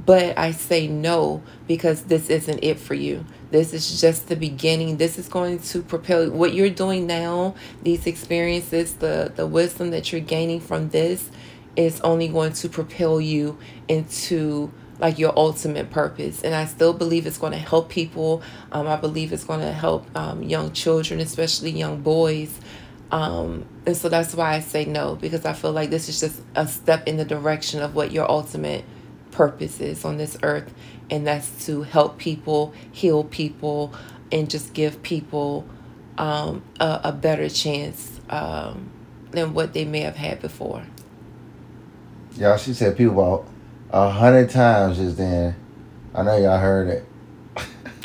[0.05, 3.25] But I say no because this isn't it for you.
[3.51, 4.97] This is just the beginning.
[4.97, 10.11] This is going to propel what you're doing now, these experiences, the, the wisdom that
[10.11, 11.29] you're gaining from this
[11.75, 16.43] is only going to propel you into like your ultimate purpose.
[16.43, 18.43] And I still believe it's going to help people.
[18.71, 22.59] Um, I believe it's going to help um, young children, especially young boys.
[23.11, 26.41] Um, and so that's why I say no, because I feel like this is just
[26.55, 28.83] a step in the direction of what your ultimate
[29.31, 30.73] purpose is on this earth.
[31.09, 33.93] And that's to help people, heal people,
[34.31, 35.65] and just give people
[36.17, 38.89] um, a, a, better chance um,
[39.31, 40.83] than what they may have had before.
[42.35, 43.47] Y'all, she said people about
[43.91, 45.55] a hundred times just then.
[46.13, 47.05] I know y'all heard it.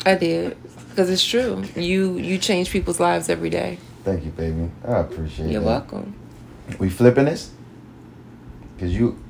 [0.07, 0.57] I did
[0.91, 1.65] because it's true.
[1.75, 3.79] You you change people's lives every day.
[4.05, 4.71] Thank you, baby.
[4.87, 5.53] I appreciate it.
[5.53, 5.67] You're that.
[5.67, 6.15] welcome.
[6.79, 7.51] We flipping this?
[8.79, 9.23] Cause you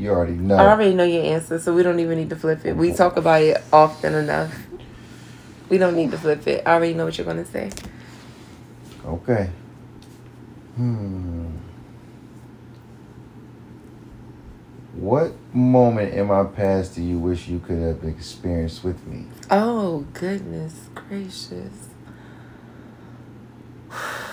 [0.00, 0.56] you already know.
[0.56, 2.74] I already know your answer, so we don't even need to flip it.
[2.76, 4.54] We talk about it often enough.
[5.68, 6.62] We don't need to flip it.
[6.66, 7.70] I already know what you're gonna say.
[9.04, 9.50] Okay.
[10.76, 11.48] Hmm.
[14.94, 19.26] What moment in my past do you wish you could have experienced with me?
[19.50, 21.88] Oh, goodness gracious.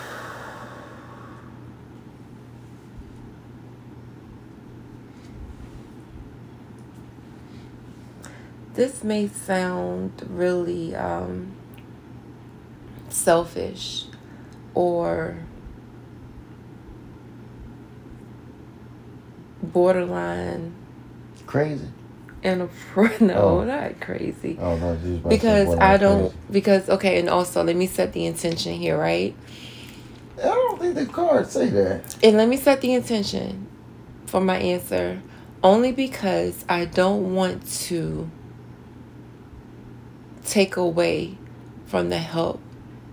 [8.77, 11.51] this may sound really um,
[13.09, 14.05] selfish
[14.75, 15.39] or
[19.63, 20.75] borderline
[21.47, 21.87] crazy.
[22.43, 22.69] And a
[23.19, 23.63] no, oh.
[23.63, 24.59] not crazy.
[24.61, 24.95] Oh no,
[25.27, 26.29] because I don't.
[26.29, 26.35] Crazy.
[26.51, 29.35] Because okay, and also let me set the intention here, right?
[30.37, 32.15] I don't think the cards say that.
[32.23, 33.65] And let me set the intention
[34.27, 35.19] for my answer,
[35.63, 38.29] only because I don't want to
[40.47, 41.37] take away
[41.85, 42.59] from the help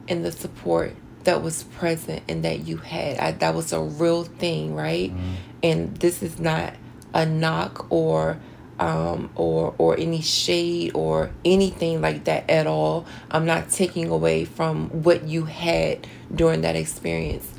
[0.09, 0.95] and the support
[1.25, 3.19] that was present and that you had.
[3.19, 5.11] I, that was a real thing, right?
[5.11, 5.35] Mm-hmm.
[5.63, 6.75] And this is not
[7.13, 8.39] a knock or
[8.79, 13.07] um, or or any shade or anything like that at all.
[13.31, 17.51] I'm not taking away from what you had during that experience.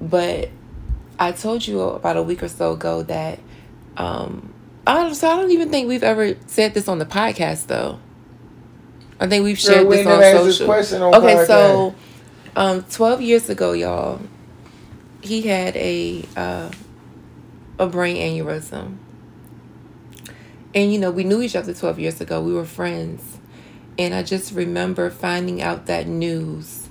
[0.00, 0.50] But
[1.18, 3.38] I told you about a week or so ago that
[3.96, 4.52] um,
[4.86, 7.98] I, so I don't even think we've ever said this on the podcast though.
[9.20, 10.66] I think we've shared this on social.
[10.66, 11.46] This on okay, podcast.
[11.46, 11.94] so
[12.56, 14.20] um, 12 years ago, y'all,
[15.22, 16.70] he had a uh,
[17.78, 18.98] a brain aneurysm.
[20.74, 22.42] And you know, we knew each other 12 years ago.
[22.42, 23.38] We were friends.
[23.96, 26.88] And I just remember finding out that news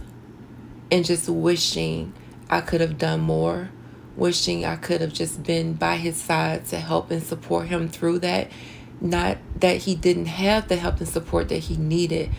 [0.90, 2.14] and just wishing
[2.50, 3.72] I could have done more,
[4.16, 8.20] wishing I could have just been by his side to help and support him through
[8.20, 8.50] that.
[9.04, 12.32] Not that he didn't have the help and support that he needed,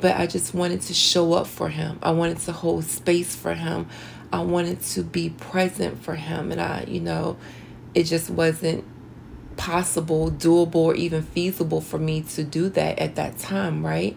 [0.00, 1.98] but I just wanted to show up for him.
[2.02, 3.88] I wanted to hold space for him.
[4.30, 6.52] I wanted to be present for him.
[6.52, 7.38] And I, you know,
[7.94, 8.84] it just wasn't
[9.56, 14.16] possible, doable, or even feasible for me to do that at that time, right?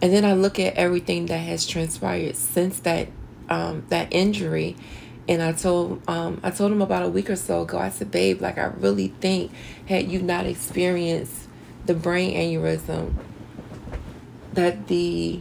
[0.00, 3.08] And then I look at everything that has transpired since that
[3.48, 4.76] um, that injury,
[5.30, 7.78] and I told um, I told him about a week or so ago.
[7.78, 9.52] I said, "Babe, like I really think
[9.86, 11.48] had you not experienced
[11.86, 13.14] the brain aneurysm,
[14.54, 15.40] that the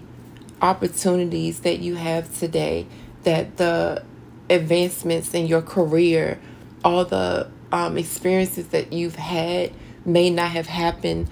[0.61, 2.85] opportunities that you have today,
[3.23, 4.03] that the
[4.47, 6.39] advancements in your career,
[6.85, 9.71] all the um, experiences that you've had
[10.05, 11.27] may not have happened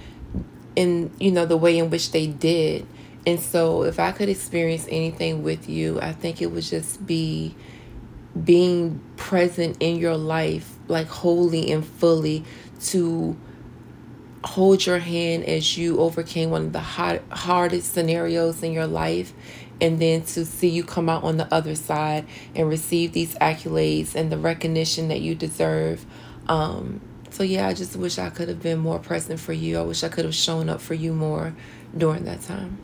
[0.75, 2.87] in you know the way in which they did.
[3.27, 7.55] And so if I could experience anything with you, I think it would just be
[8.43, 12.43] being present in your life like wholly and fully
[12.79, 13.35] to
[14.43, 19.33] hold your hand as you overcame one of the hard, hardest scenarios in your life
[19.81, 24.15] and then to see you come out on the other side and receive these accolades
[24.15, 26.05] and the recognition that you deserve.
[26.47, 29.77] Um, so yeah i just wish i could have been more present for you.
[29.77, 31.53] I wish i could have shown up for you more
[31.95, 32.77] during that time.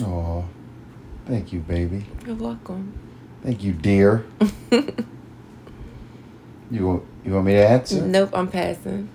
[0.00, 0.44] Oh
[1.26, 2.06] thank you baby.
[2.26, 3.09] You're welcome
[3.42, 4.26] thank you dear
[6.70, 9.08] you want you want me to answer nope i'm passing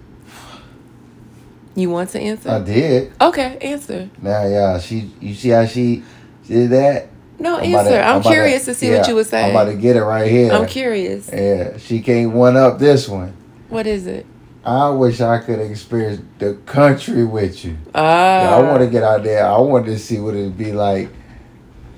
[1.75, 2.49] you want to answer?
[2.49, 3.11] I did.
[3.19, 4.09] Okay, answer.
[4.21, 5.11] Now, yeah, she.
[5.19, 6.03] You see how she
[6.47, 7.09] did that?
[7.37, 7.89] No, I'm answer.
[7.89, 9.43] To, I'm, I'm, curious to, to see yeah, what you would say.
[9.43, 10.53] I'm about to get it right here.
[10.53, 11.29] I'm curious.
[11.31, 13.35] Yeah, she can't one up this one.
[13.67, 14.25] What is it?
[14.63, 17.77] I wish I could experience the country with you.
[17.93, 18.41] Ah.
[18.41, 19.45] Yeah, I want to get out there.
[19.45, 21.09] I want to see what it'd be like.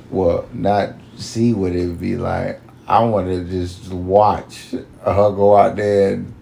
[0.09, 2.61] Well, not see what it'd be like.
[2.87, 6.33] I want to just watch her go out there and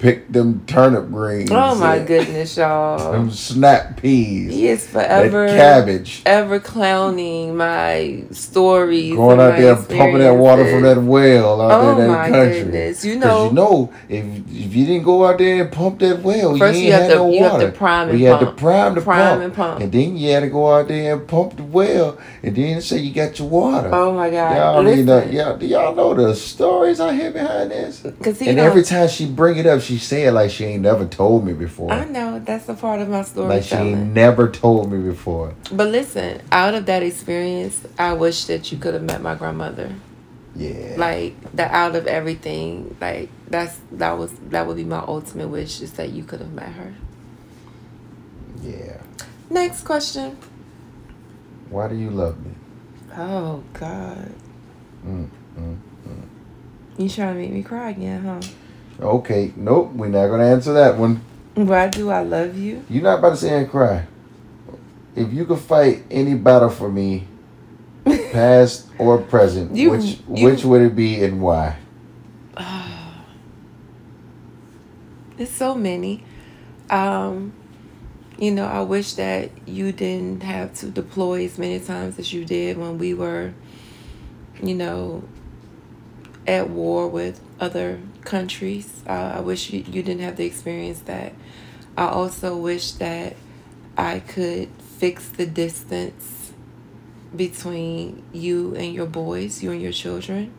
[0.00, 1.50] pick them turnip greens.
[1.52, 3.12] Oh my goodness, y'all.
[3.12, 4.50] Them snap peas.
[4.52, 6.22] He is That forever cabbage.
[6.26, 9.14] ever clowning my stories.
[9.14, 12.34] Going out there pumping that water from that well out Oh there in my that
[12.34, 12.62] country.
[12.64, 13.04] goodness.
[13.04, 16.56] You know, you know, if if you didn't go out there and pump that well,
[16.56, 18.52] First you you have had to- no you have to prime and you had to
[18.52, 19.42] prime the Prime pump.
[19.44, 19.80] and pump.
[19.82, 22.98] and then you had to go out there and pump the well, and then say
[22.98, 23.90] you got your water.
[23.92, 24.56] oh my God.
[24.56, 28.02] Y'all, uh, Listen, y'all, do y'all know the stories I hear behind this?
[28.22, 31.06] Cause And every time she bring it up, she say said like she ain't never
[31.06, 31.92] told me before.
[31.92, 33.48] I know that's a part of my story.
[33.48, 35.54] Like she ain't never told me before.
[35.72, 39.92] But listen, out of that experience, I wish that you could have met my grandmother.
[40.56, 40.94] Yeah.
[40.96, 45.80] Like that, out of everything, like that's that was that would be my ultimate wish
[45.80, 46.94] is that you could have met her.
[48.62, 49.00] yeah.
[49.48, 50.36] Next question.
[51.70, 52.52] Why do you love me?
[53.16, 54.32] Oh God,
[55.06, 55.28] Mm,
[55.58, 55.76] mm.
[56.98, 58.40] you trying to make me cry again, huh?
[59.00, 61.20] Okay, nope, we're not gonna answer that one.
[61.54, 62.84] Why do I love you?
[62.88, 64.06] You're not about to say and cry.
[65.16, 67.26] If you could fight any battle for me,
[68.32, 71.76] past or present, You- which you- which would it be and why?
[75.38, 76.22] It's so many.
[76.90, 77.54] Um,
[78.38, 82.44] you know, I wish that you didn't have to deploy as many times as you
[82.44, 83.52] did when we were,
[84.62, 85.24] you know,
[86.46, 89.02] at war with other countries.
[89.06, 91.32] Uh, I wish you, you didn't have to experience that.
[91.96, 93.36] I also wish that
[93.96, 96.52] I could fix the distance
[97.34, 100.52] between you and your boys, you and your children.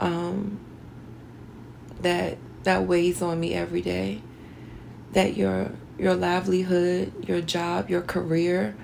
[0.00, 0.60] Um,
[2.00, 4.22] that that weighs on me every day.
[5.12, 8.74] That your your livelihood, your job, your career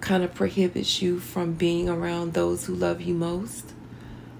[0.00, 3.72] kind of prohibits you from being around those who love you most.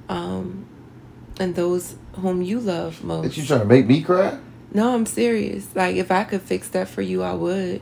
[0.08, 0.66] Um,
[1.40, 3.24] and those whom you love most.
[3.24, 4.38] That you trying to make me cry?
[4.72, 5.74] No, I'm serious.
[5.74, 7.80] Like if I could fix that for you, I would.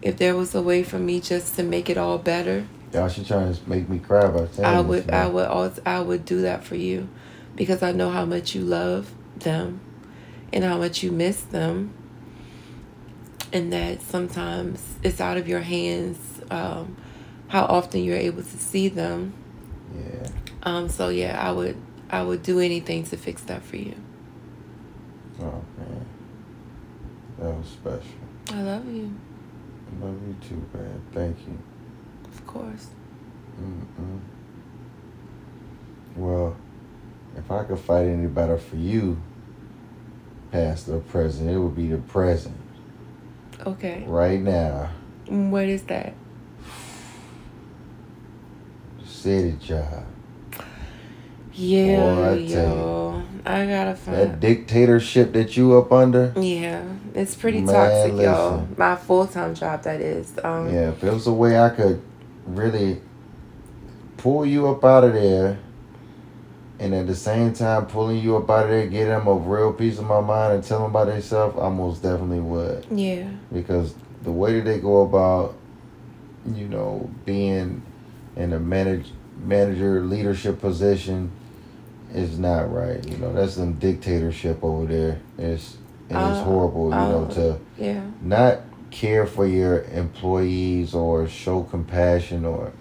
[0.00, 3.22] If there was a way for me just to make it all better, Y'all, she
[3.22, 5.10] trying to make me cry by saying I would.
[5.10, 7.08] I would also I would do that for you
[7.54, 9.80] because I know how much you love them
[10.52, 11.92] and how much you miss them
[13.52, 16.18] and that sometimes it's out of your hands
[16.50, 16.96] um,
[17.48, 19.34] how often you're able to see them.
[19.94, 20.28] Yeah.
[20.62, 21.76] Um, so yeah, I would
[22.10, 23.94] I would do anything to fix that for you.
[25.40, 26.06] Oh man.
[27.38, 28.02] That was special.
[28.50, 29.14] I love you,
[30.00, 31.02] I love you too, man.
[31.12, 31.58] Thank you.
[32.24, 32.88] of course.
[33.60, 34.20] Mm-mm.
[36.16, 36.56] Well,
[37.36, 39.20] if I could fight any battle for you,
[40.50, 42.56] past or present, it would be the present.
[43.66, 44.04] Okay.
[44.06, 44.90] Right now,
[45.26, 46.14] mm, What is that?
[49.04, 50.04] city job.
[51.58, 52.48] Yeah, Boy, I tell you.
[52.48, 53.22] yo.
[53.44, 56.32] I gotta find That dictatorship that you up under.
[56.36, 56.82] Yeah,
[57.14, 58.16] it's pretty Man, toxic, yo.
[58.60, 58.74] listen.
[58.78, 60.32] My full time job, that is.
[60.44, 62.00] Um, Yeah, if there was a way I could
[62.46, 63.00] really
[64.18, 65.58] pull you up out of there,
[66.78, 69.72] and at the same time pulling you up out of there, get them a real
[69.72, 72.86] piece of my mind and tell them about themselves, I most definitely would.
[72.90, 73.28] yeah.
[73.52, 75.54] because the way that they go about,
[76.54, 77.82] you know, being
[78.36, 79.10] in a manage
[79.44, 81.30] manager leadership position
[82.14, 83.04] is not right.
[83.08, 85.20] You know, that's some dictatorship over there.
[85.36, 85.76] It's
[86.10, 86.90] and it's Uh, horrible.
[86.90, 88.00] You know, uh, to Yeah.
[88.22, 92.72] not care for your employees or show compassion or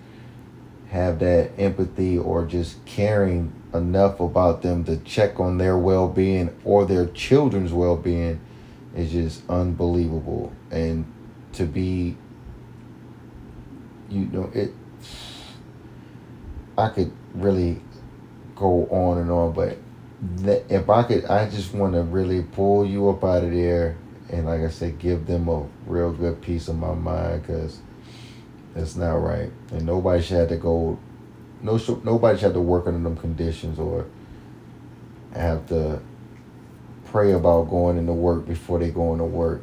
[0.89, 6.85] have that empathy or just caring enough about them to check on their well-being or
[6.85, 8.39] their children's well-being
[8.95, 11.03] is just unbelievable and
[11.51, 12.15] to be
[14.09, 14.71] you know it
[16.77, 17.81] i could really
[18.59, 19.77] go on and on but
[20.69, 23.95] if i could i just want to really pull you up out of there
[24.29, 27.79] and like i said give them a real good piece of my mind because
[28.75, 30.97] it's not right and nobody should have to go
[31.61, 34.05] no sh- nobody should have to work under them conditions or
[35.33, 35.99] have to
[37.05, 39.61] pray about going into work before they go into work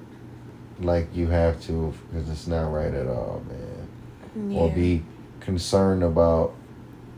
[0.81, 4.59] like you have to because it's not right at all man Yeah.
[4.61, 5.03] or be
[5.41, 6.55] concerned about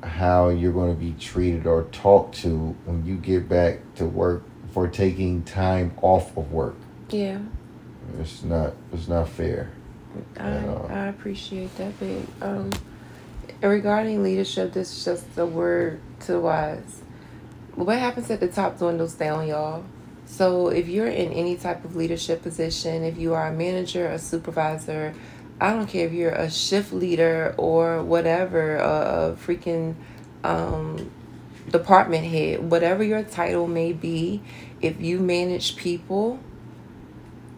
[0.06, 4.42] how you're going to be treated or talked to when you get back to work
[4.72, 6.76] for taking time off of work
[7.10, 7.38] yeah.
[8.18, 9.70] it's not it's not fair
[10.38, 10.44] I.
[10.44, 12.26] I appreciate that big.
[12.40, 12.70] Um,
[13.62, 17.02] regarding leadership, this is just a word to the wise.
[17.74, 19.84] What happens at the top dwindles down, y'all.
[20.26, 24.18] So if you're in any type of leadership position, if you are a manager, a
[24.18, 25.14] supervisor,
[25.60, 29.94] I don't care if you're a shift leader or whatever, a, freaking
[30.44, 31.10] um,
[31.70, 34.42] department head, whatever your title may be,
[34.82, 36.38] if you manage people,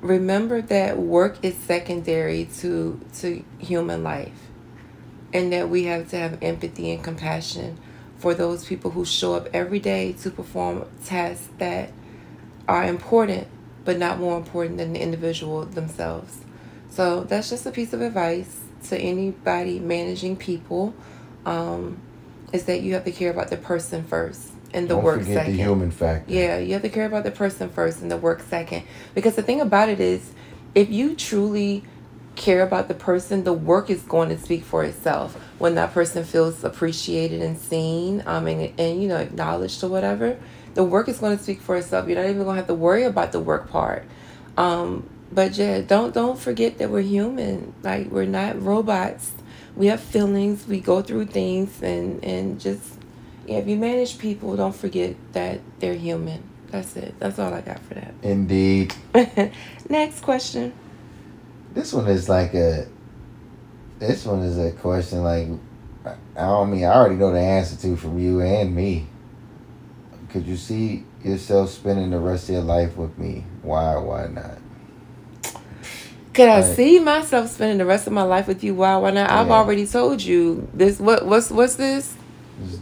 [0.01, 4.49] remember that work is secondary to to human life
[5.32, 7.76] and that we have to have empathy and compassion
[8.16, 11.92] for those people who show up every day to perform tasks that
[12.68, 13.49] are important
[13.84, 16.40] but not more important than the individual themselves.
[16.99, 20.94] So that's just a piece of advice to anybody managing people
[21.46, 21.96] um,
[22.53, 25.34] is that you have to care about the person first and the Don't work forget
[25.36, 25.53] second.
[25.53, 26.32] the human factor.
[26.32, 28.82] Yeah, you have to care about the person first and the work second.
[29.14, 30.32] Because the thing about it is,
[30.74, 31.84] if you truly
[32.34, 35.36] care about the person, the work is going to speak for itself.
[35.59, 40.36] When that person feels appreciated and seen, um, and, and you know acknowledged or whatever,
[40.74, 42.09] the work is going to speak for itself.
[42.09, 44.05] You're not even going to have to worry about the work part.
[44.57, 47.74] Um, but yeah, don't don't forget that we're human.
[47.83, 49.33] Like we're not robots.
[49.76, 50.66] We have feelings.
[50.66, 52.83] We go through things, and and just
[53.47, 56.43] yeah, if you manage people, don't forget that they're human.
[56.70, 57.14] That's it.
[57.18, 58.12] That's all I got for that.
[58.22, 58.95] Indeed.
[59.89, 60.72] Next question.
[61.72, 62.87] This one is like a.
[63.99, 65.49] This one is a question like,
[66.05, 69.07] I don't mean I already know the answer to from you and me.
[70.31, 73.45] Could you see yourself spending the rest of your life with me?
[73.62, 73.97] Why?
[73.97, 74.58] Why not?
[76.39, 78.72] Could I see myself spending the rest of my life with you?
[78.76, 78.97] Why?
[78.97, 79.28] Why not?
[79.28, 81.01] I've already told you this.
[81.01, 81.26] What?
[81.26, 82.14] What's what's this?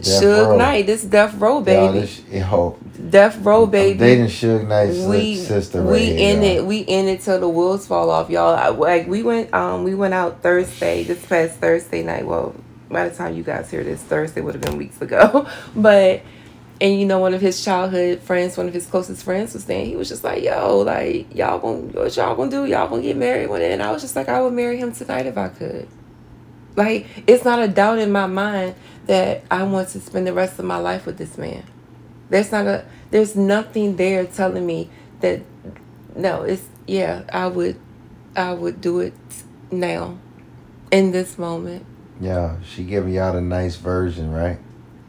[0.01, 0.85] Suge Knight.
[0.85, 1.99] This Death Row, Yo, baby.
[2.01, 2.77] this, yo,
[3.09, 3.93] Death Row, baby.
[3.93, 6.51] I'm dating Suge Knight's we sister we right here, in y'all.
[6.57, 9.83] it we in it till the wheels fall off y'all I, like we went um
[9.83, 12.55] we went out thursday this past thursday night well
[12.89, 16.21] by the time you guys hear this thursday would have been weeks ago but
[16.79, 19.85] and you know one of his childhood friends one of his closest friends was saying
[19.85, 23.17] he was just like yo like y'all gonna what y'all gonna do y'all gonna get
[23.17, 25.47] married one day and i was just like i would marry him tonight if i
[25.47, 25.87] could
[26.75, 28.75] like it's not a doubt in my mind
[29.07, 31.63] that i want to spend the rest of my life with this man
[32.29, 34.89] there's not a there's nothing there telling me
[35.21, 35.41] that
[36.17, 37.79] no, it's yeah, I would
[38.35, 39.13] I would do it
[39.71, 40.17] now.
[40.89, 41.85] In this moment.
[42.21, 44.57] Yeah, she giving y'all the nice version, right?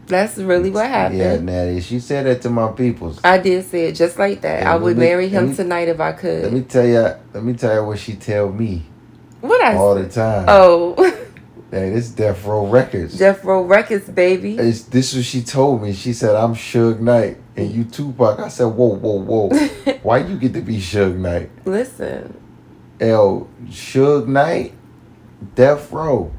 [0.08, 1.18] That's really what happened.
[1.18, 1.80] Yeah, Natty.
[1.80, 3.20] She said that to my peoples.
[3.22, 4.66] I did say it just like that.
[4.66, 6.44] I would me- marry him me- tonight if I could.
[6.44, 7.14] Let me tell you.
[7.32, 8.84] Let me tell you what she tell me
[9.40, 10.46] what I all the time.
[10.48, 10.94] Oh
[11.70, 13.18] Hey, this is Death Row Records.
[13.18, 14.56] Death Row Records, baby.
[14.56, 15.92] It's, this is what she told me.
[15.92, 19.48] She said, "I'm Suge Knight and you Tupac." I said, "Whoa, whoa, whoa!
[20.02, 22.40] Why you get to be Suge Knight?" Listen.
[23.00, 24.72] L Suge Knight,
[25.54, 26.32] Death Row.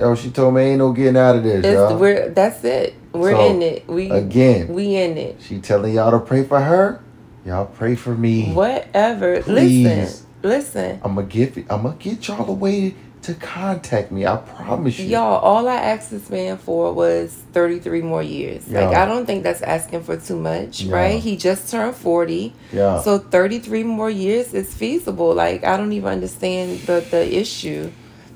[0.00, 1.98] Yo, she told me ain't no getting out of this, It's, y'all.
[1.98, 2.94] we're that's it.
[3.12, 3.86] We're So, in it.
[3.86, 5.36] We Again, we in it.
[5.42, 7.02] she telling y'all to pray for her.
[7.44, 8.52] Y'all pray for me.
[8.52, 9.42] Whatever.
[9.42, 9.84] Please.
[9.84, 10.26] Listen.
[10.42, 11.00] Listen.
[11.04, 11.56] I'm gonna give.
[11.68, 14.26] I'm gonna get y'all a way to contact me.
[14.26, 15.08] I promise you.
[15.08, 18.66] Y'all, all I asked this man for was 33 more years.
[18.68, 20.94] Like, I don't think that's asking for too much, Yeah.
[20.94, 21.20] right?
[21.20, 22.54] He just turned 40.
[22.72, 23.02] Yeah.
[23.02, 25.34] So 33 more years is feasible.
[25.34, 27.90] Like, I don't even understand the, the issue.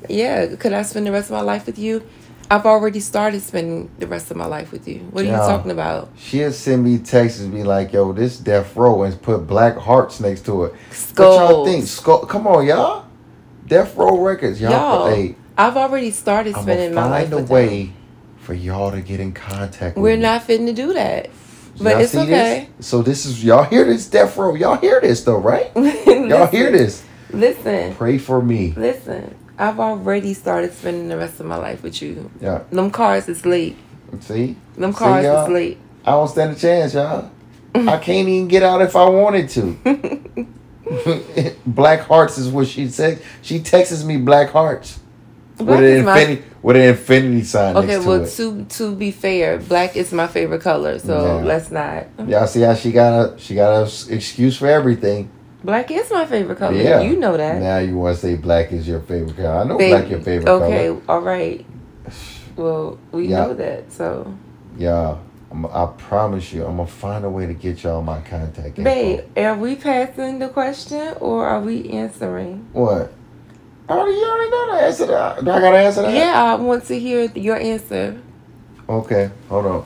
[0.08, 2.02] Yeah, could I spend the rest of my life with you?
[2.50, 4.98] I've already started spending the rest of my life with you.
[5.10, 5.40] What are Yeah.
[5.42, 6.10] you talking about?
[6.16, 10.20] She'll send me texts and be like, "Yo, this Death Row," and put black hearts
[10.20, 10.74] next to it.
[11.16, 11.86] What y'all think?
[11.86, 12.26] Skull?
[12.26, 13.04] Come on, y'all.
[13.66, 14.70] Death Row Records, y'all.
[14.72, 17.94] Y'all, hey, I've already started spending my life find a way them.
[18.40, 19.96] for y'all to get in contact.
[19.96, 21.30] With We're not fitting to do that.
[21.80, 22.68] But it's okay.
[22.78, 22.86] This?
[22.86, 24.54] So this is y'all hear this Death Row?
[24.54, 25.72] Y'all hear this though, right?
[26.06, 27.02] Y'all hear this?
[27.30, 27.94] Listen.
[27.94, 28.74] Pray for me.
[28.76, 32.30] Listen, I've already started spending the rest of my life with you.
[32.40, 32.62] Yeah.
[32.70, 33.76] Them cars is late.
[34.20, 34.56] See?
[34.76, 35.44] Them See, cars y'all?
[35.44, 35.78] is late.
[36.04, 37.30] I don't stand a chance, y'all.
[37.74, 40.46] I can't even get out if I wanted to.
[41.66, 43.22] black hearts is what she said.
[43.42, 45.00] She texts me black hearts
[45.56, 48.30] Black with an is my- infinity with an infinity sign Okay, next to well, it.
[48.30, 51.44] to to be fair, black is my favorite color, so Yeah.
[51.44, 52.06] let's not.
[52.26, 55.28] Y'all see how she got a she got a s- excuse for everything.
[55.64, 56.76] Black is my favorite color.
[56.76, 57.00] Yeah.
[57.00, 57.58] You know that.
[57.58, 59.56] Now you want to say black is your favorite color?
[59.60, 59.98] I know Baby.
[59.98, 60.96] black your favorite okay, color.
[60.98, 61.66] Okay, all right.
[62.54, 63.46] Well, we Yeah.
[63.46, 64.34] know that, so.
[64.76, 65.16] Yeah,
[65.50, 68.84] I'm, I promise you, I'm gonna find a way to get y'all my contact info.
[68.84, 72.68] Babe, are we passing the question or are we answering?
[72.74, 73.10] What?
[73.88, 75.06] Oh, you already know the answer.
[75.06, 76.14] Do I gotta answer that?
[76.14, 78.20] Yeah, I want to hear your answer.
[78.86, 79.84] Okay, hold on.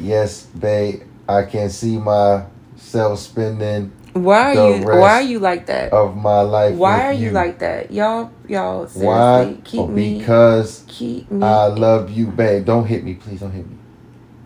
[0.00, 4.84] Yes, babe, I can see myself spending Why are you?
[4.84, 5.92] Why are you like that?
[5.92, 6.74] of my life.
[6.76, 8.30] Why are you like that, y'all?
[8.48, 9.56] Y'all seriously Why?
[9.64, 10.18] keep Oh, me.
[10.18, 11.46] because keep me.
[11.46, 12.66] I love you, babe.
[12.66, 13.40] Don't hit me, please.
[13.40, 13.76] Don't hit me.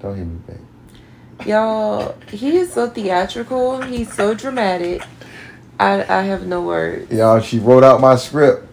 [0.00, 1.48] Don't hit me, babe.
[1.48, 3.82] Y'all, he is so theatrical.
[3.82, 5.02] He's so dramatic.
[5.80, 7.10] I I have no words.
[7.12, 8.68] Y'all, she wrote out my script.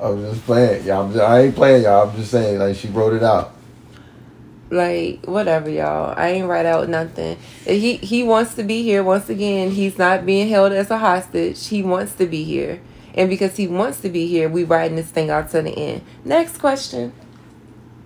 [0.00, 0.84] I was just playing.
[0.86, 2.08] Y'all, I'm just, I ain't playing, y'all.
[2.08, 3.52] I'm just saying, like she wrote it out.
[4.70, 6.14] Like whatever, y'all.
[6.16, 7.38] I ain't write out nothing.
[7.64, 9.70] He he wants to be here once again.
[9.70, 11.68] He's not being held as a hostage.
[11.68, 12.80] He wants to be here,
[13.14, 16.02] and because he wants to be here, we riding this thing out to the end.
[16.24, 17.12] Next question.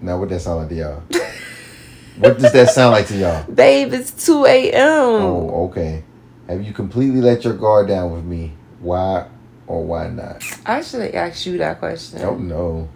[0.01, 1.03] Now, what that sound like to y'all?
[2.19, 3.45] what does that sound like to y'all?
[3.51, 5.23] Babe, it's two a.m.
[5.23, 6.05] Oh, okay.
[6.49, 8.53] Have you completely let your guard down with me?
[8.81, 9.27] Why
[9.67, 10.45] or why not?
[10.67, 12.21] I should ask you that question.
[12.23, 12.89] Oh no.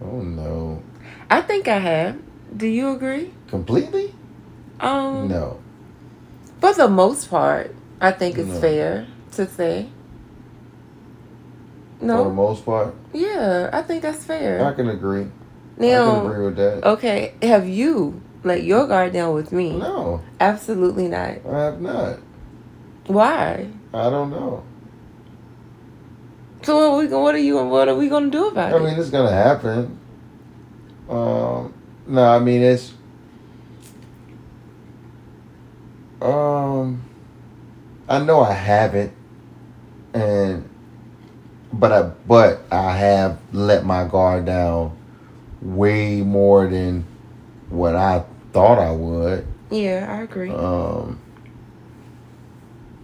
[0.00, 0.82] Oh no.
[1.30, 2.18] I think I have.
[2.56, 3.30] Do you agree?
[3.46, 4.12] Completely?
[4.80, 5.60] Um, No.
[6.60, 8.60] For the most part, I think it's No.
[8.60, 9.86] fair to say.
[12.00, 12.34] No For the No.
[12.34, 14.56] most part, Yeah, I think that's fair.
[14.60, 14.72] I fair.
[14.72, 15.22] can agree.
[15.22, 16.84] I can Now, agree with that.
[16.84, 19.78] okay, have you let your guard down with me?
[19.78, 21.36] No, Absolutely not.
[21.48, 22.16] I have not.
[23.06, 23.66] Why?
[23.92, 24.62] I don't know.
[26.62, 28.74] So what are we what are you and what are we gonna do about it?
[28.74, 28.84] I it?
[28.84, 29.98] mean, it's gonna happen.
[31.10, 31.74] Um,
[32.06, 32.94] no, I mean it's.
[36.22, 37.02] Um,
[38.08, 39.12] I know I haven't,
[40.14, 40.68] and
[41.72, 44.96] but I but I have let my guard down
[45.60, 47.04] way more than
[47.68, 49.46] what I thought I would.
[49.70, 50.50] Yeah, I agree.
[50.50, 51.18] Um,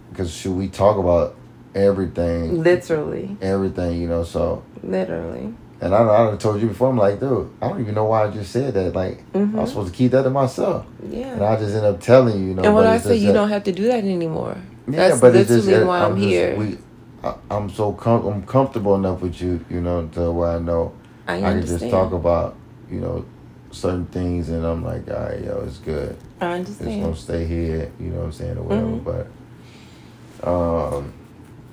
[0.09, 1.35] because should we talk about
[1.75, 4.23] everything, literally, everything, you know?
[4.23, 5.53] So, literally.
[5.81, 6.89] And I, I told you before.
[6.89, 8.93] I'm like, dude, I don't even know why I just said that.
[8.95, 11.33] Like, I hmm was supposed to keep that to myself, Yeah.
[11.33, 12.63] and I just end up telling you, you know.
[12.63, 14.57] And when I say you that- don't have to do that anymore.
[14.87, 16.55] yeah, that's but it's just literally why I'm just- here.
[16.57, 16.77] We,
[17.23, 20.93] I, I'm so com- I'm comfortable enough with you, you know, to where I know
[21.27, 22.55] I I can just talk about,
[22.89, 23.25] you know,
[23.71, 26.15] certain things, and I'm like, all right, yo, it's good.
[26.39, 26.91] I understand.
[26.91, 28.87] It's gonna stay here, you know what I'm saying, or whatever.
[28.87, 29.03] Mhm.
[30.41, 31.13] But um,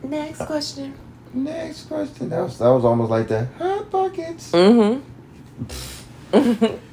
[0.03, 0.95] Next question.
[1.35, 2.29] Next question.
[2.31, 4.53] That was that was almost like the hot buckets.
[4.53, 5.01] Mm-hmm.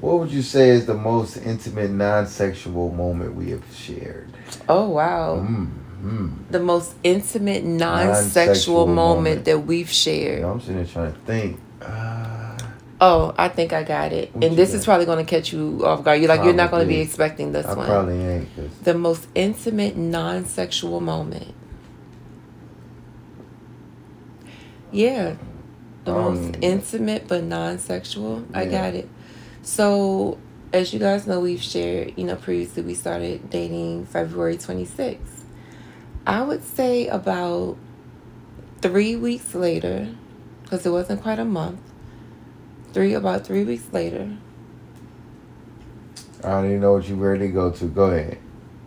[0.00, 4.30] What would you say is the most intimate, non-sexual moment we have shared?
[4.68, 5.36] oh wow.
[5.36, 6.26] Mm-hmm.
[6.50, 9.44] The most intimate non-sexual, Non-sexual moment, moment.
[9.46, 10.42] that we've You shared.
[10.42, 11.60] know, I'm sitting there trying to think.
[11.80, 12.58] Uh,
[13.00, 14.32] Oh, I think I got it.
[14.34, 14.78] And this got?
[14.78, 16.18] is probably going to catch you off guard.
[16.20, 17.86] You're like, you're not going to be expecting this I one.
[17.86, 18.84] probably ain't.
[18.84, 21.54] The most intimate non-sexual moment.
[24.96, 25.36] Yeah.
[26.04, 28.46] The don't most intimate but non-sexual.
[28.54, 29.08] I got it.
[29.62, 30.38] So,
[30.72, 35.18] as you guys know, we've shared, you know, previously we started dating February 26th.
[36.26, 37.76] I would say about
[38.80, 40.08] three weeks later,
[40.62, 41.80] because it wasn't quite a month.
[42.94, 44.34] Three about three weeks later.
[46.42, 47.84] I don't even know what you ready to go to.
[47.84, 48.38] Go ahead.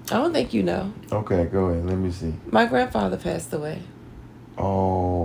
[0.05, 0.91] I don't think you know.
[1.11, 1.85] Okay, go ahead.
[1.85, 2.33] Let me see.
[2.49, 3.83] My grandfather passed away.
[4.57, 5.18] Oh,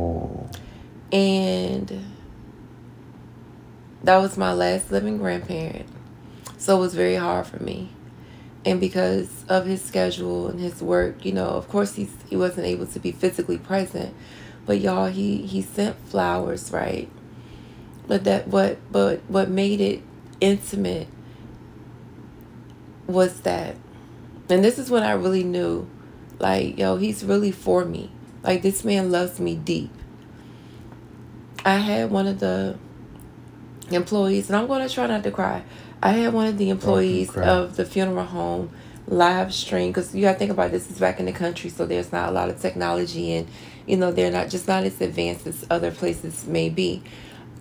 [1.15, 2.05] And
[4.03, 5.87] that was my last living grandparent.
[6.59, 7.91] So it was very hard for me.
[8.65, 12.67] And because of his schedule and his work, you know, of course he's he wasn't
[12.67, 14.13] able to be physically present.
[14.67, 17.09] But y'all he he sent flowers, right?
[18.09, 20.03] But that what but what made it
[20.41, 21.07] intimate
[23.07, 23.77] was that
[24.49, 25.89] and this is when I really knew
[26.41, 28.11] like yo, he's really for me.
[28.43, 29.93] Like this man loves me deep.
[31.65, 32.77] I had one of the
[33.91, 35.65] employees, and I'm going to try not to cry.
[36.03, 38.71] I had one of the oh, employees of the funeral home
[39.07, 41.87] live stream because you got to think about this is back in the country, so
[41.87, 43.49] there's not a lot of technology, and
[43.87, 47.03] you know they're not just not as advanced as other places may be.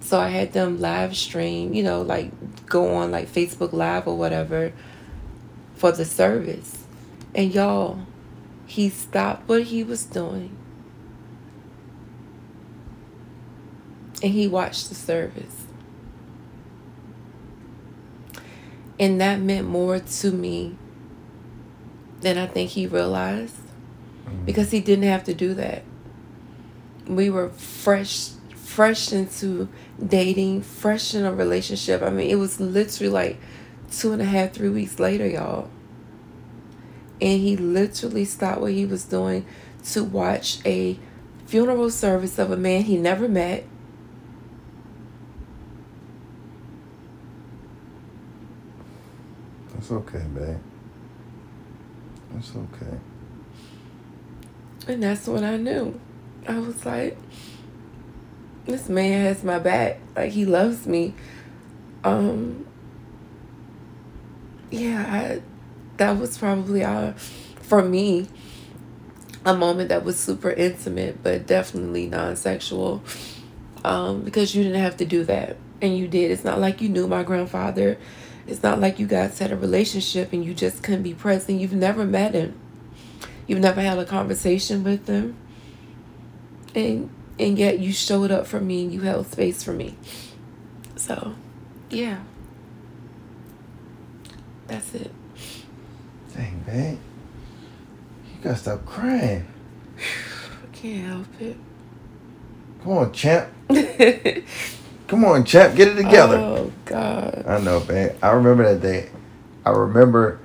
[0.02, 2.32] So I had them live stream, you know, like
[2.66, 4.74] go on like Facebook Live or whatever
[5.76, 6.84] for the service,
[7.34, 8.00] and y'all,
[8.66, 10.58] he stopped what he was doing
[14.24, 15.66] and he watched the service.
[18.98, 20.78] And that meant more to me
[22.22, 23.58] than I think he realized
[24.26, 24.46] mm-hmm.
[24.46, 25.84] because he didn't have to do that.
[27.06, 29.70] We were fresh fresh into
[30.04, 32.02] dating, fresh in a relationship.
[32.02, 33.40] I mean, it was literally like
[33.92, 35.70] two and a half, three weeks later, y'all.
[37.22, 39.46] And he literally stopped what he was doing
[39.92, 40.98] to watch a
[41.46, 43.66] funeral service of a man he never met
[49.84, 50.58] that's okay, babe.
[52.32, 52.98] That's okay.
[54.88, 56.00] And that's when I knew.
[56.48, 57.18] I was like,
[58.66, 60.00] this man has my back.
[60.16, 61.16] Like he loves me.
[62.06, 62.66] Um
[64.72, 65.42] yeah, I
[65.98, 68.30] that was probably our for me
[69.46, 73.04] a moment that was super intimate but definitely non-sexual.
[73.84, 75.58] Um, because you didn't have to do that.
[75.82, 76.32] And you did.
[76.32, 77.98] It's not like you knew my grandfather.
[78.46, 81.62] It's not like you guys had a relationship and you just couldn't be present.
[81.62, 82.60] You've never met him.
[83.48, 85.36] You've never had a conversation with him.
[86.76, 89.96] And and yet you showed up for me and you held space for me.
[90.96, 91.36] So,
[91.90, 92.20] yeah.
[94.68, 95.12] That's it.
[96.36, 97.00] Dang, babe.
[98.26, 99.48] You gotta stop crying.
[99.98, 101.58] I can't help it.
[102.84, 103.50] Come on, champ.
[105.14, 105.76] Come on, champ.
[105.76, 106.38] Get it together.
[106.38, 107.46] Oh, God.
[107.48, 108.16] I know, man.
[108.24, 109.12] I remember that day.
[109.64, 110.40] I remember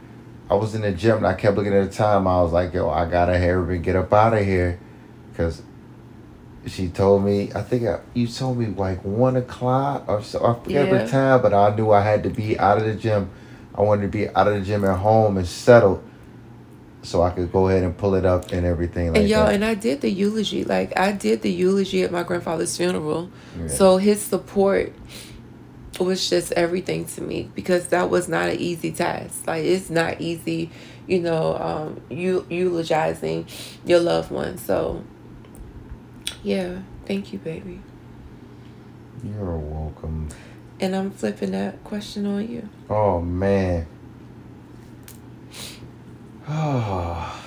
[0.50, 2.26] I was in the gym and I kept looking at the time.
[2.26, 4.78] I was like, yo, I gotta hurry and get up out of here.
[5.30, 5.62] Because
[6.66, 10.44] she told me, I think I, you told me like one o'clock or so.
[10.44, 11.02] I forget Yeah.
[11.02, 13.30] the time, but I knew I had to be out of the gym.
[13.74, 16.04] I wanted to be out of the gym at home and settled
[17.08, 19.54] so I could go ahead and pull it up and everything like and y'all, that.
[19.54, 20.62] and I did the eulogy.
[20.64, 23.30] Like I did the eulogy at my grandfather's funeral.
[23.58, 23.68] Yeah.
[23.68, 24.92] So his support
[25.98, 29.46] was just everything to me because that was not an easy task.
[29.46, 30.70] Like it's not easy,
[31.06, 33.46] you know, um, you eulogizing
[33.86, 34.58] your loved one.
[34.58, 35.02] So
[36.42, 37.80] yeah, thank you, baby.
[39.24, 40.28] You're welcome.
[40.78, 42.68] And I'm flipping that question on you.
[42.90, 43.86] Oh man.
[46.48, 47.40] Oh.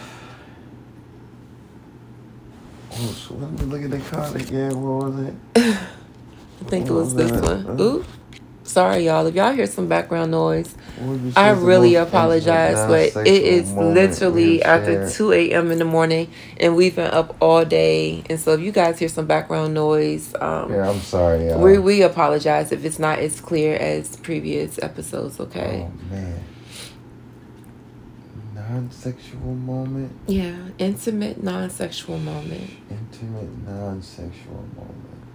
[2.94, 4.80] Oh, so let me look at the card again.
[4.82, 5.34] What was it?
[5.56, 7.82] I think it was this Uh, one.
[7.82, 8.06] Ooh.
[8.64, 9.26] Sorry, y'all.
[9.26, 13.44] If y'all hear some background noise, What I say is the really apologize, but it
[13.44, 15.72] is literally after 2 a.m.
[15.72, 18.24] in the morning, and we've been up all day.
[18.30, 21.60] And so, if you guys hear some background noise, um, Yeah, I'm sorry, y'all.
[21.60, 25.88] we, we apologize if it's not as clear as previous episodes, okay?
[25.88, 26.40] Oh man.
[28.76, 32.70] Non-sexual moment, Yeah, intimate, non sexual moment.
[32.90, 35.26] intimate non-sexual moment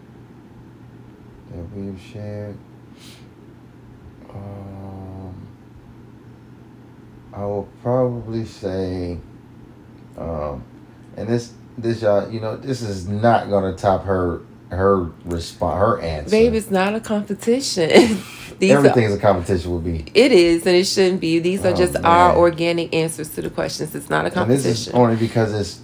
[1.53, 2.57] that we've shared.
[4.31, 5.35] Um,
[7.35, 9.19] I will probably say,
[10.17, 10.65] um,
[11.19, 14.41] and this this y'all, you know, this is not gonna top her
[14.71, 16.31] her response, her answer.
[16.31, 17.89] Babe, it's not a competition.
[18.59, 20.07] These Everything are, is a competition will be.
[20.15, 21.39] it is, and it shouldn't be.
[21.41, 23.95] These are Oh, just our organic answers to the questions.
[23.95, 24.93] It's not a And this is competition.
[24.95, 25.81] only because it's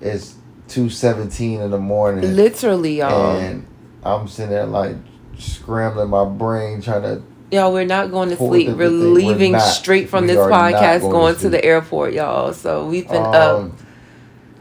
[0.00, 0.34] it's
[0.68, 3.36] two seventeen in the morning, Literally, y'all.
[3.38, 3.66] and
[4.04, 4.94] I'm sitting there like
[5.38, 7.22] scrambling my brain trying to.
[7.50, 8.68] Y'all, we're not going to sleep.
[8.68, 9.00] We're the thing.
[9.00, 9.60] We're leaving not.
[9.60, 12.52] straight from this podcast, going going, to to the airport, y'all.
[12.54, 13.34] So we've been up.
[13.58, 13.76] Um,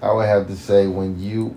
[0.02, 1.56] I would have to say when you,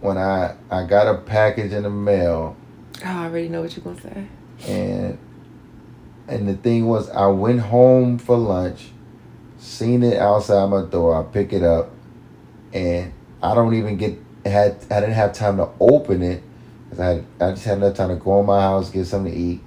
[0.00, 2.56] when I I got a package in the mail,
[3.02, 4.26] Oh, I already know what you're gonna say.
[4.68, 5.18] and
[6.28, 8.90] and the thing was I went home for lunch,
[9.58, 11.14] seen it outside my door.
[11.18, 11.90] I pick it up,
[12.72, 16.42] and I don't even get had I didn't have time to open it
[16.88, 19.38] because I I just had enough time to go in my house get something to
[19.38, 19.60] eat,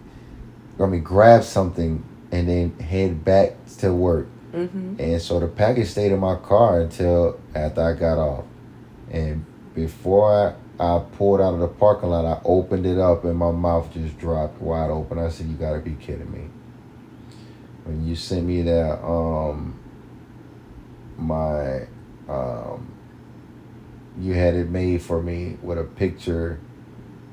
[0.79, 4.27] I mean grab something and then head back to work.
[4.53, 4.95] Mm-hmm.
[4.99, 8.45] And so the package stayed in my car until after I got off.
[9.11, 13.37] And before I, I pulled out of the parking lot, I opened it up and
[13.37, 15.19] my mouth just dropped wide open.
[15.19, 16.49] I said, You gotta be kidding me.
[17.85, 19.79] When you sent me that um
[21.17, 21.87] my
[22.29, 22.91] um
[24.19, 26.59] you had it made for me with a picture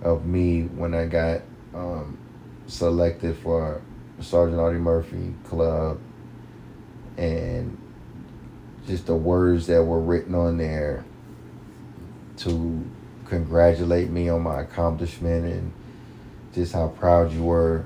[0.02, 1.42] of me when I got
[1.74, 2.18] um
[2.66, 3.80] selected for
[4.20, 6.00] Sergeant Audie Murphy Club
[7.16, 7.76] and
[8.86, 11.04] just the words that were written on there
[12.40, 12.84] to
[13.26, 15.72] congratulate me on my accomplishment and
[16.52, 17.84] just how proud you were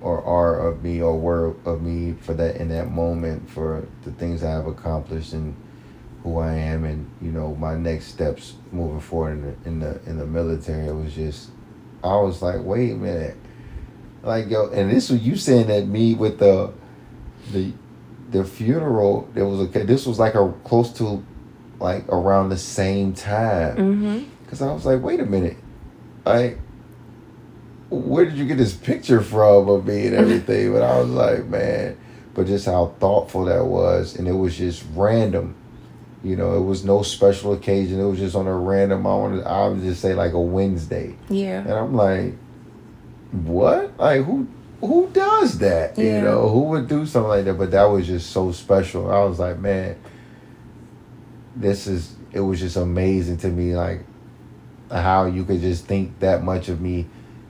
[0.00, 4.12] or are of me or were of me for that in that moment for the
[4.12, 5.56] things I have accomplished and
[6.22, 6.84] who I am.
[6.84, 10.88] And you know my next steps moving forward in the in the in the military
[10.88, 11.50] it was just
[12.04, 13.36] I was like wait a minute.
[14.22, 16.72] Like yo and this was you saying that me with the
[17.52, 17.72] the
[18.30, 21.24] the funeral there was a this was like a close to
[21.78, 24.24] like around the same time Mm-hmm.
[24.44, 25.56] because I was like wait a minute
[26.24, 26.58] like
[27.90, 31.46] where did you get this picture from of me and everything but I was like
[31.46, 31.96] man
[32.34, 35.54] but just how thoughtful that was and it was just random
[36.24, 39.44] you know it was no special occasion it was just on a random I wanted
[39.44, 41.60] I would just say like a Wednesday Yeah.
[41.60, 42.34] and I'm like,
[43.32, 43.96] what?
[43.98, 44.46] Like who
[44.80, 45.96] who does that?
[45.96, 46.16] Yeah.
[46.16, 47.54] You know, who would do something like that?
[47.54, 49.10] But that was just so special.
[49.10, 49.96] I was like, man,
[51.56, 54.04] this is it was just amazing to me, like
[54.90, 57.06] how you could just think that much of me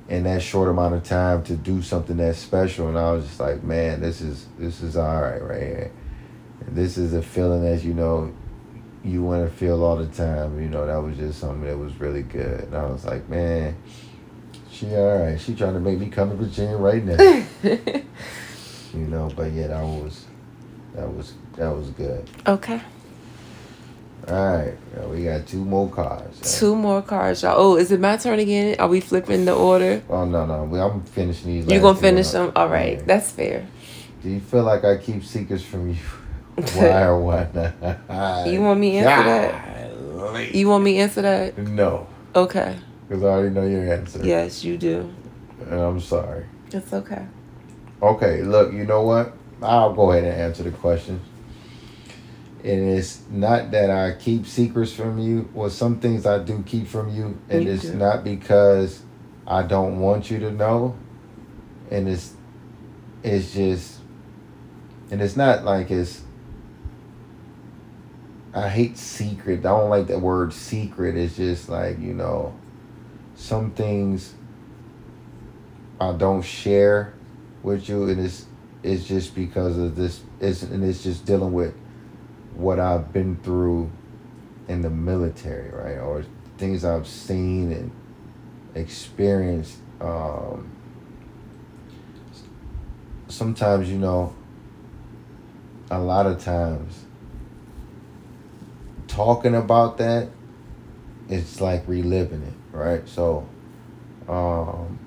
[0.08, 2.88] in that short amount of time to do something that special.
[2.88, 5.92] And I was just like, man, this is this is all right right here.
[6.68, 8.32] This is a feeling that you know
[9.04, 10.60] you want to feel all the time.
[10.60, 12.64] You know, that was just something that was really good.
[12.64, 13.76] And I was like, man,
[14.70, 15.40] She all right.
[15.40, 17.44] She trying to make me come to Virginia right now.
[17.62, 20.24] you know, but yeah, that was
[20.94, 22.28] that was that was good.
[22.46, 22.80] Okay.
[24.28, 24.74] All right,
[25.08, 26.58] we got two more cards.
[26.58, 27.54] Two more cards, y'all.
[27.56, 28.74] Oh, is it my turn again?
[28.80, 30.02] Are we flipping the order?
[30.10, 31.66] Oh no, no, we, I'm finishing these.
[31.72, 32.50] You gonna finish them?
[32.56, 33.04] All right, Yeah.
[33.06, 33.66] that's fair.
[34.24, 35.96] Do you feel like I keep secrets from you?
[36.74, 38.46] Why or why not?
[38.48, 40.32] You want me to answer that?
[40.32, 40.54] that?
[40.54, 41.58] You want me to answer that?
[41.58, 42.76] No, Okay.
[43.08, 44.20] because I already know your answer.
[44.24, 45.08] Yes, you do.
[45.70, 46.46] And I'm sorry.
[46.72, 47.26] It's okay.
[48.02, 49.34] Okay, look, you know what?
[49.62, 51.20] I'll go ahead and answer the question.
[52.66, 55.48] And it's not that I keep secrets from you.
[55.54, 57.94] Well, some things I do keep from you, and You it's do.
[57.94, 59.02] not because
[59.46, 60.96] I don't want you to know.
[61.92, 62.34] And it's
[63.22, 64.00] it's just
[65.12, 66.22] and it's not like it's
[68.52, 69.60] I hate secret.
[69.60, 71.16] I don't like that word secret.
[71.16, 72.52] It's just like, you know,
[73.36, 74.34] some things
[76.00, 77.14] I don't share
[77.62, 78.46] with you and it's
[78.82, 81.74] it's just because of this it's and it's just dealing with
[82.56, 83.90] what I've been through
[84.68, 85.98] in the military, right?
[85.98, 86.24] Or
[86.58, 87.90] things I've seen and
[88.74, 89.78] experienced.
[90.00, 90.70] Um,
[93.28, 94.34] sometimes, you know,
[95.90, 97.04] a lot of times,
[99.06, 100.28] talking about that,
[101.28, 103.06] it's like reliving it, right?
[103.08, 103.46] So,
[104.28, 104.98] um,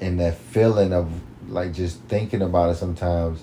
[0.00, 1.10] and that feeling of
[1.48, 3.42] like just thinking about it sometimes,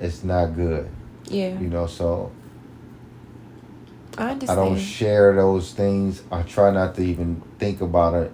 [0.00, 0.88] it's not good,
[1.28, 1.86] Yeah, you know.
[1.86, 2.32] So
[4.18, 4.60] I understand.
[4.60, 6.22] I don't share those things.
[6.30, 8.32] I try not to even think about it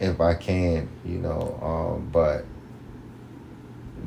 [0.00, 1.58] if I can, you know.
[1.62, 2.44] Um, but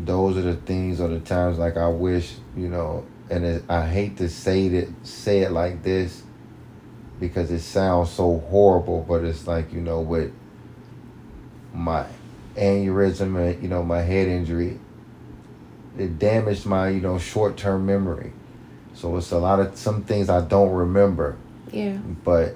[0.03, 3.87] those are the things or the times like I wish, you know, and it, I
[3.87, 6.23] hate to say it, say it like this
[7.19, 10.33] because it sounds so horrible, but it's like you know with
[11.73, 12.05] my
[12.55, 14.79] aneurysm and you know my head injury,
[15.97, 18.31] it damaged my you know short term memory.
[18.93, 21.37] So it's a lot of some things I don't remember,
[21.71, 22.55] yeah, but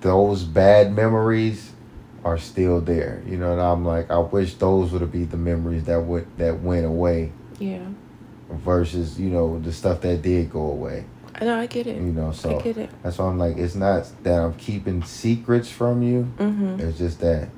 [0.00, 1.72] those bad memories
[2.24, 3.22] are still there.
[3.26, 6.60] You know, and I'm like, I wish those would be the memories that would that
[6.60, 7.86] went away yeah.
[8.50, 11.04] versus you know the stuff that did go away.
[11.38, 11.58] I know.
[11.58, 11.96] I get it.
[11.96, 12.90] You know, so I get it.
[13.02, 16.32] that's why I'm like, it's not that I'm keeping secrets from you.
[16.38, 16.80] Mm-hmm.
[16.80, 17.48] It's just that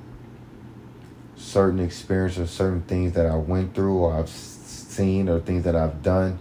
[1.39, 6.03] certain experiences, certain things that I went through or I've seen or things that I've
[6.03, 6.37] done,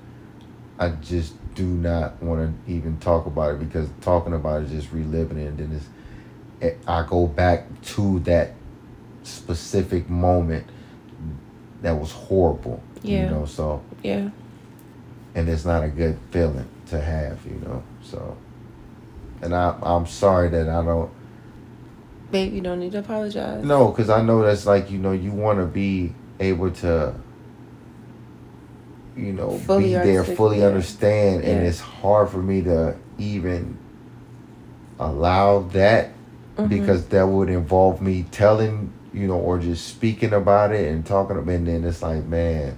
[0.78, 4.82] I just do not want to even talk about it because talking about it is
[4.82, 5.46] just reliving it.
[5.46, 5.86] And then it's,
[6.60, 8.52] it, I go back to that
[9.22, 10.66] specific moment
[11.82, 12.82] that was horrible.
[13.02, 13.24] Yeah.
[13.24, 14.30] You know, so, Yeah.
[15.36, 18.36] and it's not a good feeling to have, you know, so.
[19.40, 21.10] And I, I'm sorry that I don't
[22.30, 23.64] Babe, you don't need to apologize.
[23.64, 27.14] No, because I know that's like you know you want to be able to,
[29.16, 30.66] you know, Fully be there, fully yeah.
[30.66, 33.76] understand, and it's hard for me to even
[35.00, 36.10] allow that
[36.56, 36.68] Mhm.
[36.68, 41.36] because that would involve me telling you know or just speaking about it and talking
[41.38, 42.76] about and then it's like man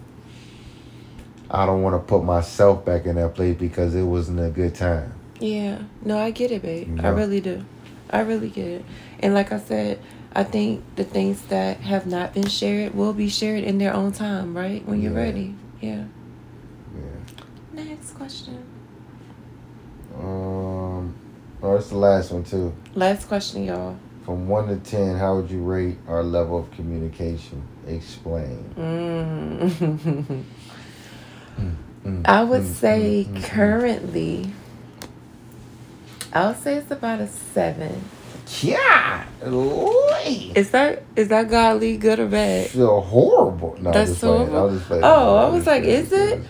[1.51, 4.75] i don't want to put myself back in that place because it wasn't a good
[4.75, 5.79] time Yeah.
[6.05, 7.01] No, I get it, babe.
[7.03, 7.65] I really do.
[8.11, 8.85] I really get it.
[9.21, 10.01] And like I said,
[10.35, 14.13] I think the things that have not been shared will be shared in their own
[14.13, 14.85] time, right?
[14.87, 15.19] When you're Yeah.
[15.19, 15.55] ready.
[15.81, 16.05] Yeah.
[16.95, 17.03] yeah
[17.73, 18.65] Next question.
[20.19, 21.15] um
[21.63, 23.97] oh it's the last one too Last question, y'all.
[24.25, 27.63] From one to ten, how would you rate our level of communication?
[27.87, 28.75] Explain.
[31.59, 31.71] Mm.
[32.05, 33.45] Mm, I would mm, say mm, mm, mm.
[33.45, 34.53] currently,
[36.33, 38.03] I'll say it's about a seven.
[38.63, 39.25] Yeah.
[40.55, 42.69] Is that is that godly good or bad?
[42.71, 43.77] feel horrible.
[43.81, 44.77] No, That's just horrible?
[44.77, 44.91] Just.
[44.91, 46.41] Oh, I I'm was like, is it?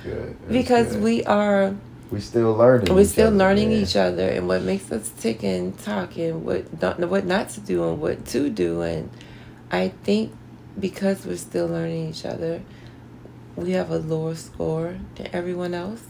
[0.48, 1.02] Because good.
[1.02, 1.74] we are
[2.10, 2.92] we still learning.
[2.94, 3.82] we're each still other, learning man.
[3.82, 7.60] each other and what makes us tick and talk and what not what not to
[7.60, 9.10] do and what to do and
[9.70, 10.32] I think
[10.78, 12.62] because we're still learning each other,
[13.56, 16.02] we have a lower score than everyone else.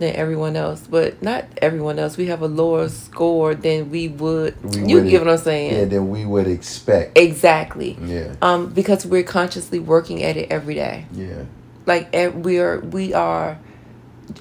[0.00, 2.16] Than everyone else, but not everyone else.
[2.16, 4.54] We have a lower score than we would.
[4.74, 5.74] We you would- get what I'm saying?
[5.74, 7.18] Yeah, than we would expect.
[7.18, 7.98] Exactly.
[8.02, 11.04] Yeah, Um, because we're consciously working at it every day.
[11.12, 11.42] yeah,
[11.84, 13.58] Like we are, we are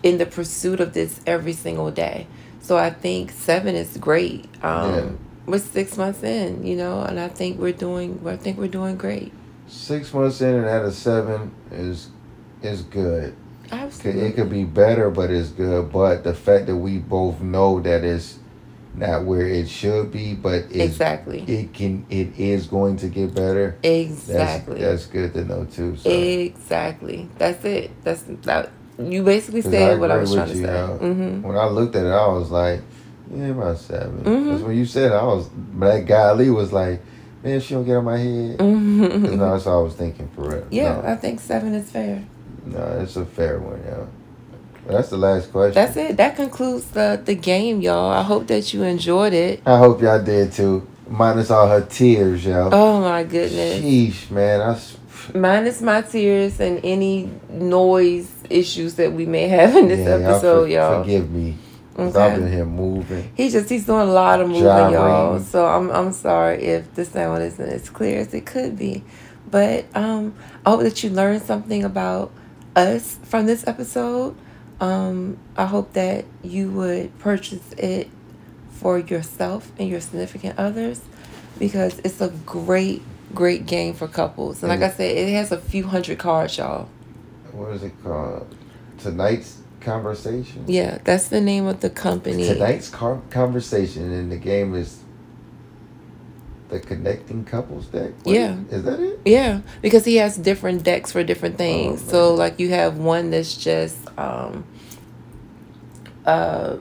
[0.01, 2.27] in the pursuit of this every single day.
[2.61, 4.45] So I think seven is great.
[4.63, 5.01] Um, Yeah.
[5.45, 8.21] We're six months in, you know, and I think we're doing.
[8.25, 9.33] I think we're doing great.
[9.67, 12.07] six months in and out of seven is
[12.63, 13.33] is good.
[13.71, 14.21] Absolutely.
[14.23, 15.91] It could be better, but it's good.
[15.91, 18.39] But the fact that we both know that it's
[18.95, 21.41] not where it should be, but it's, exactly.
[21.47, 23.77] it can it is going to get better.
[23.83, 24.81] Exactly.
[24.81, 25.95] That's, that's good to know too.
[25.97, 26.09] So.
[26.09, 27.29] Exactly.
[27.37, 27.91] That's it.
[28.03, 28.71] That's that.
[28.97, 30.73] You basically said what I was trying to you, say.
[30.73, 30.97] yo.
[30.97, 32.81] hmm When I looked at it, I was like,
[33.33, 34.43] yeah, about 7 Mhm.
[34.43, 37.01] Because when you said it, I was, that guy Lee was like,
[37.43, 38.59] man, she don't get on my head.
[38.59, 40.67] hmm no, that's what I was thinking for real.
[40.71, 42.23] Yeah, I think seven is fair.
[42.71, 43.81] No, it's a fair one.
[44.85, 45.75] But that's the last question.
[45.75, 46.17] That's it.
[46.17, 48.11] That concludes the the game, y'all.
[48.11, 49.61] I hope that you enjoyed it.
[49.65, 50.87] I hope y'all did too.
[51.07, 52.73] Minus all her tears, y'all.
[52.73, 53.83] Oh my goodness.
[53.83, 54.61] Sheesh, man.
[54.61, 54.79] I,
[55.35, 60.31] Minus my tears and any noise issues that we may have in this yeah, y'all
[60.31, 61.03] episode, for- y'all.
[61.03, 61.55] Forgive me.
[61.97, 62.19] Okay.
[62.19, 63.31] I've been here moving.
[63.35, 65.39] He just he's doing a lot of moving, y'all.
[65.39, 69.03] So I'm I'm sorry if the sound isn't as clear as it could be.
[69.51, 70.33] But um
[70.65, 72.31] I hope that you learned something about
[72.75, 74.35] us from this episode.
[74.79, 78.09] Um I hope that you would purchase it
[78.71, 81.01] for yourself and your significant others
[81.57, 83.01] because it's a great
[83.33, 84.63] great game for couples.
[84.63, 86.87] And like I said, it has a few hundred cards, y'all.
[87.51, 88.55] What is it called?
[88.97, 90.65] Tonight's conversation.
[90.67, 92.47] Yeah, that's the name of the company.
[92.47, 94.99] Tonight's car- conversation and the game is
[96.69, 98.11] the connecting couples deck.
[98.23, 98.55] What Yeah.
[98.69, 99.19] is, is that it?
[99.25, 102.03] Yeah, because he has different decks for different things.
[102.07, 104.63] Oh, so like you have one that's just um
[106.25, 106.77] uh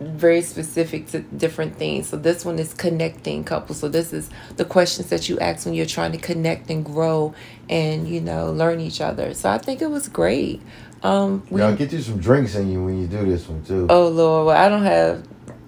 [0.00, 2.08] very specific to different things.
[2.08, 3.78] So this one is connecting couples.
[3.78, 7.34] So this is the questions that you ask when you're trying to connect and grow
[7.68, 9.34] and you know learn each other.
[9.34, 10.62] So I think it was great.
[11.02, 13.86] Um we, Y'all get you some drinks in you when you do this one too.
[13.90, 15.22] Oh Lord, well I don't have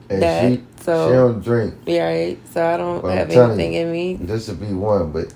[0.09, 1.74] and that, she, so- she don't drink.
[1.86, 2.38] right.
[2.52, 4.14] So I don't I'm have anything in me.
[4.16, 5.32] This would be one, but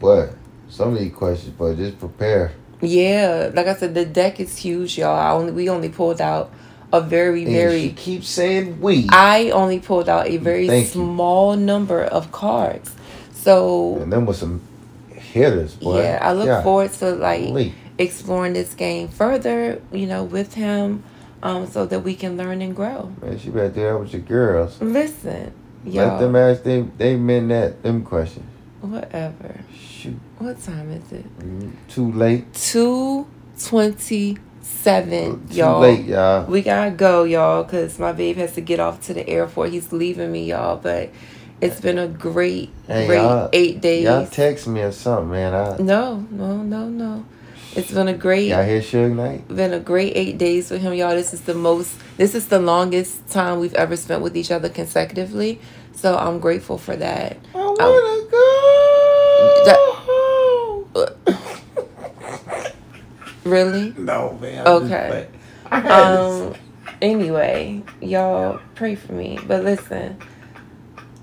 [0.00, 0.34] but
[0.68, 2.52] some of these questions, but just prepare.
[2.80, 5.14] Yeah, like I said, the deck is huge, y'all.
[5.16, 6.52] I only we only pulled out
[6.92, 7.88] a very And she very.
[7.90, 9.06] keeps saying we.
[9.10, 10.90] I only pulled out a very Thank you.
[11.02, 12.90] small number of cards,
[13.32, 14.60] so and then with some
[15.14, 16.02] hitters, boy.
[16.02, 16.62] yeah, I look Yeah.
[16.62, 17.74] forward to like Golly.
[17.98, 21.02] exploring this game further, you know, with him,
[21.42, 23.12] um, so that we can learn and grow.
[23.22, 24.80] Man, she better do that with your girls.
[24.80, 25.52] Listen,
[25.84, 28.46] Let them ask they they men that them questions.
[28.80, 29.60] whatever.
[29.76, 31.38] Shoot, What time is it?
[31.40, 32.52] mm, too late.
[32.54, 33.26] Two
[33.58, 35.80] twenty-seven, Too y'all.
[35.80, 36.46] late, y'all.
[36.46, 39.70] We gotta go, y'all, because my babe has to get off to the airport.
[39.70, 40.76] He's leaving me, y'all.
[40.76, 41.10] But
[41.60, 44.04] it's been a great, Hey, great eight days.
[44.04, 45.54] Y'all text me or something, man.
[45.54, 47.24] I no, no, no, no.
[47.74, 49.48] It's been a great, y'all hear Suge Knight?
[49.48, 51.14] been a great eight days with him, y'all.
[51.14, 54.68] This is the most, this is the longest time we've ever spent with each other
[54.68, 55.58] consecutively.
[55.94, 57.38] So I'm grateful for that.
[57.54, 58.42] I wanna go.
[63.44, 63.94] Really?
[63.96, 64.66] no, man.
[64.66, 65.28] Okay.
[65.70, 66.54] I had to Um.
[67.00, 69.38] Anyway, y'all pray for me.
[69.46, 70.16] But listen,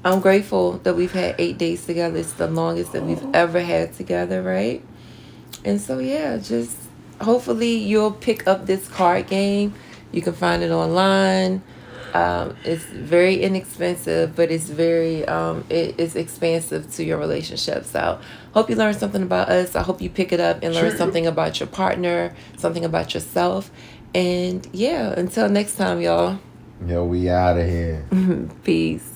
[0.04, 2.18] I'm grateful that we've had eight days together.
[2.18, 4.84] It's the longest that we've ever had together, right?
[5.66, 6.76] And so yeah, just
[7.22, 9.74] hopefully you'll pick up this card game.
[10.12, 11.62] You can find it online.
[12.14, 17.86] Um, it's very inexpensive, but it's very um, it is expansive to your relationship.
[17.86, 18.20] So,
[18.54, 19.76] hope you learned something about us.
[19.76, 20.98] I hope you pick it up and learn Sure.
[20.98, 23.70] something about your partner, something about yourself.
[24.16, 26.40] And yeah, until next time, y'all.
[26.88, 28.04] Yo, we out of here.
[28.64, 29.09] Peace.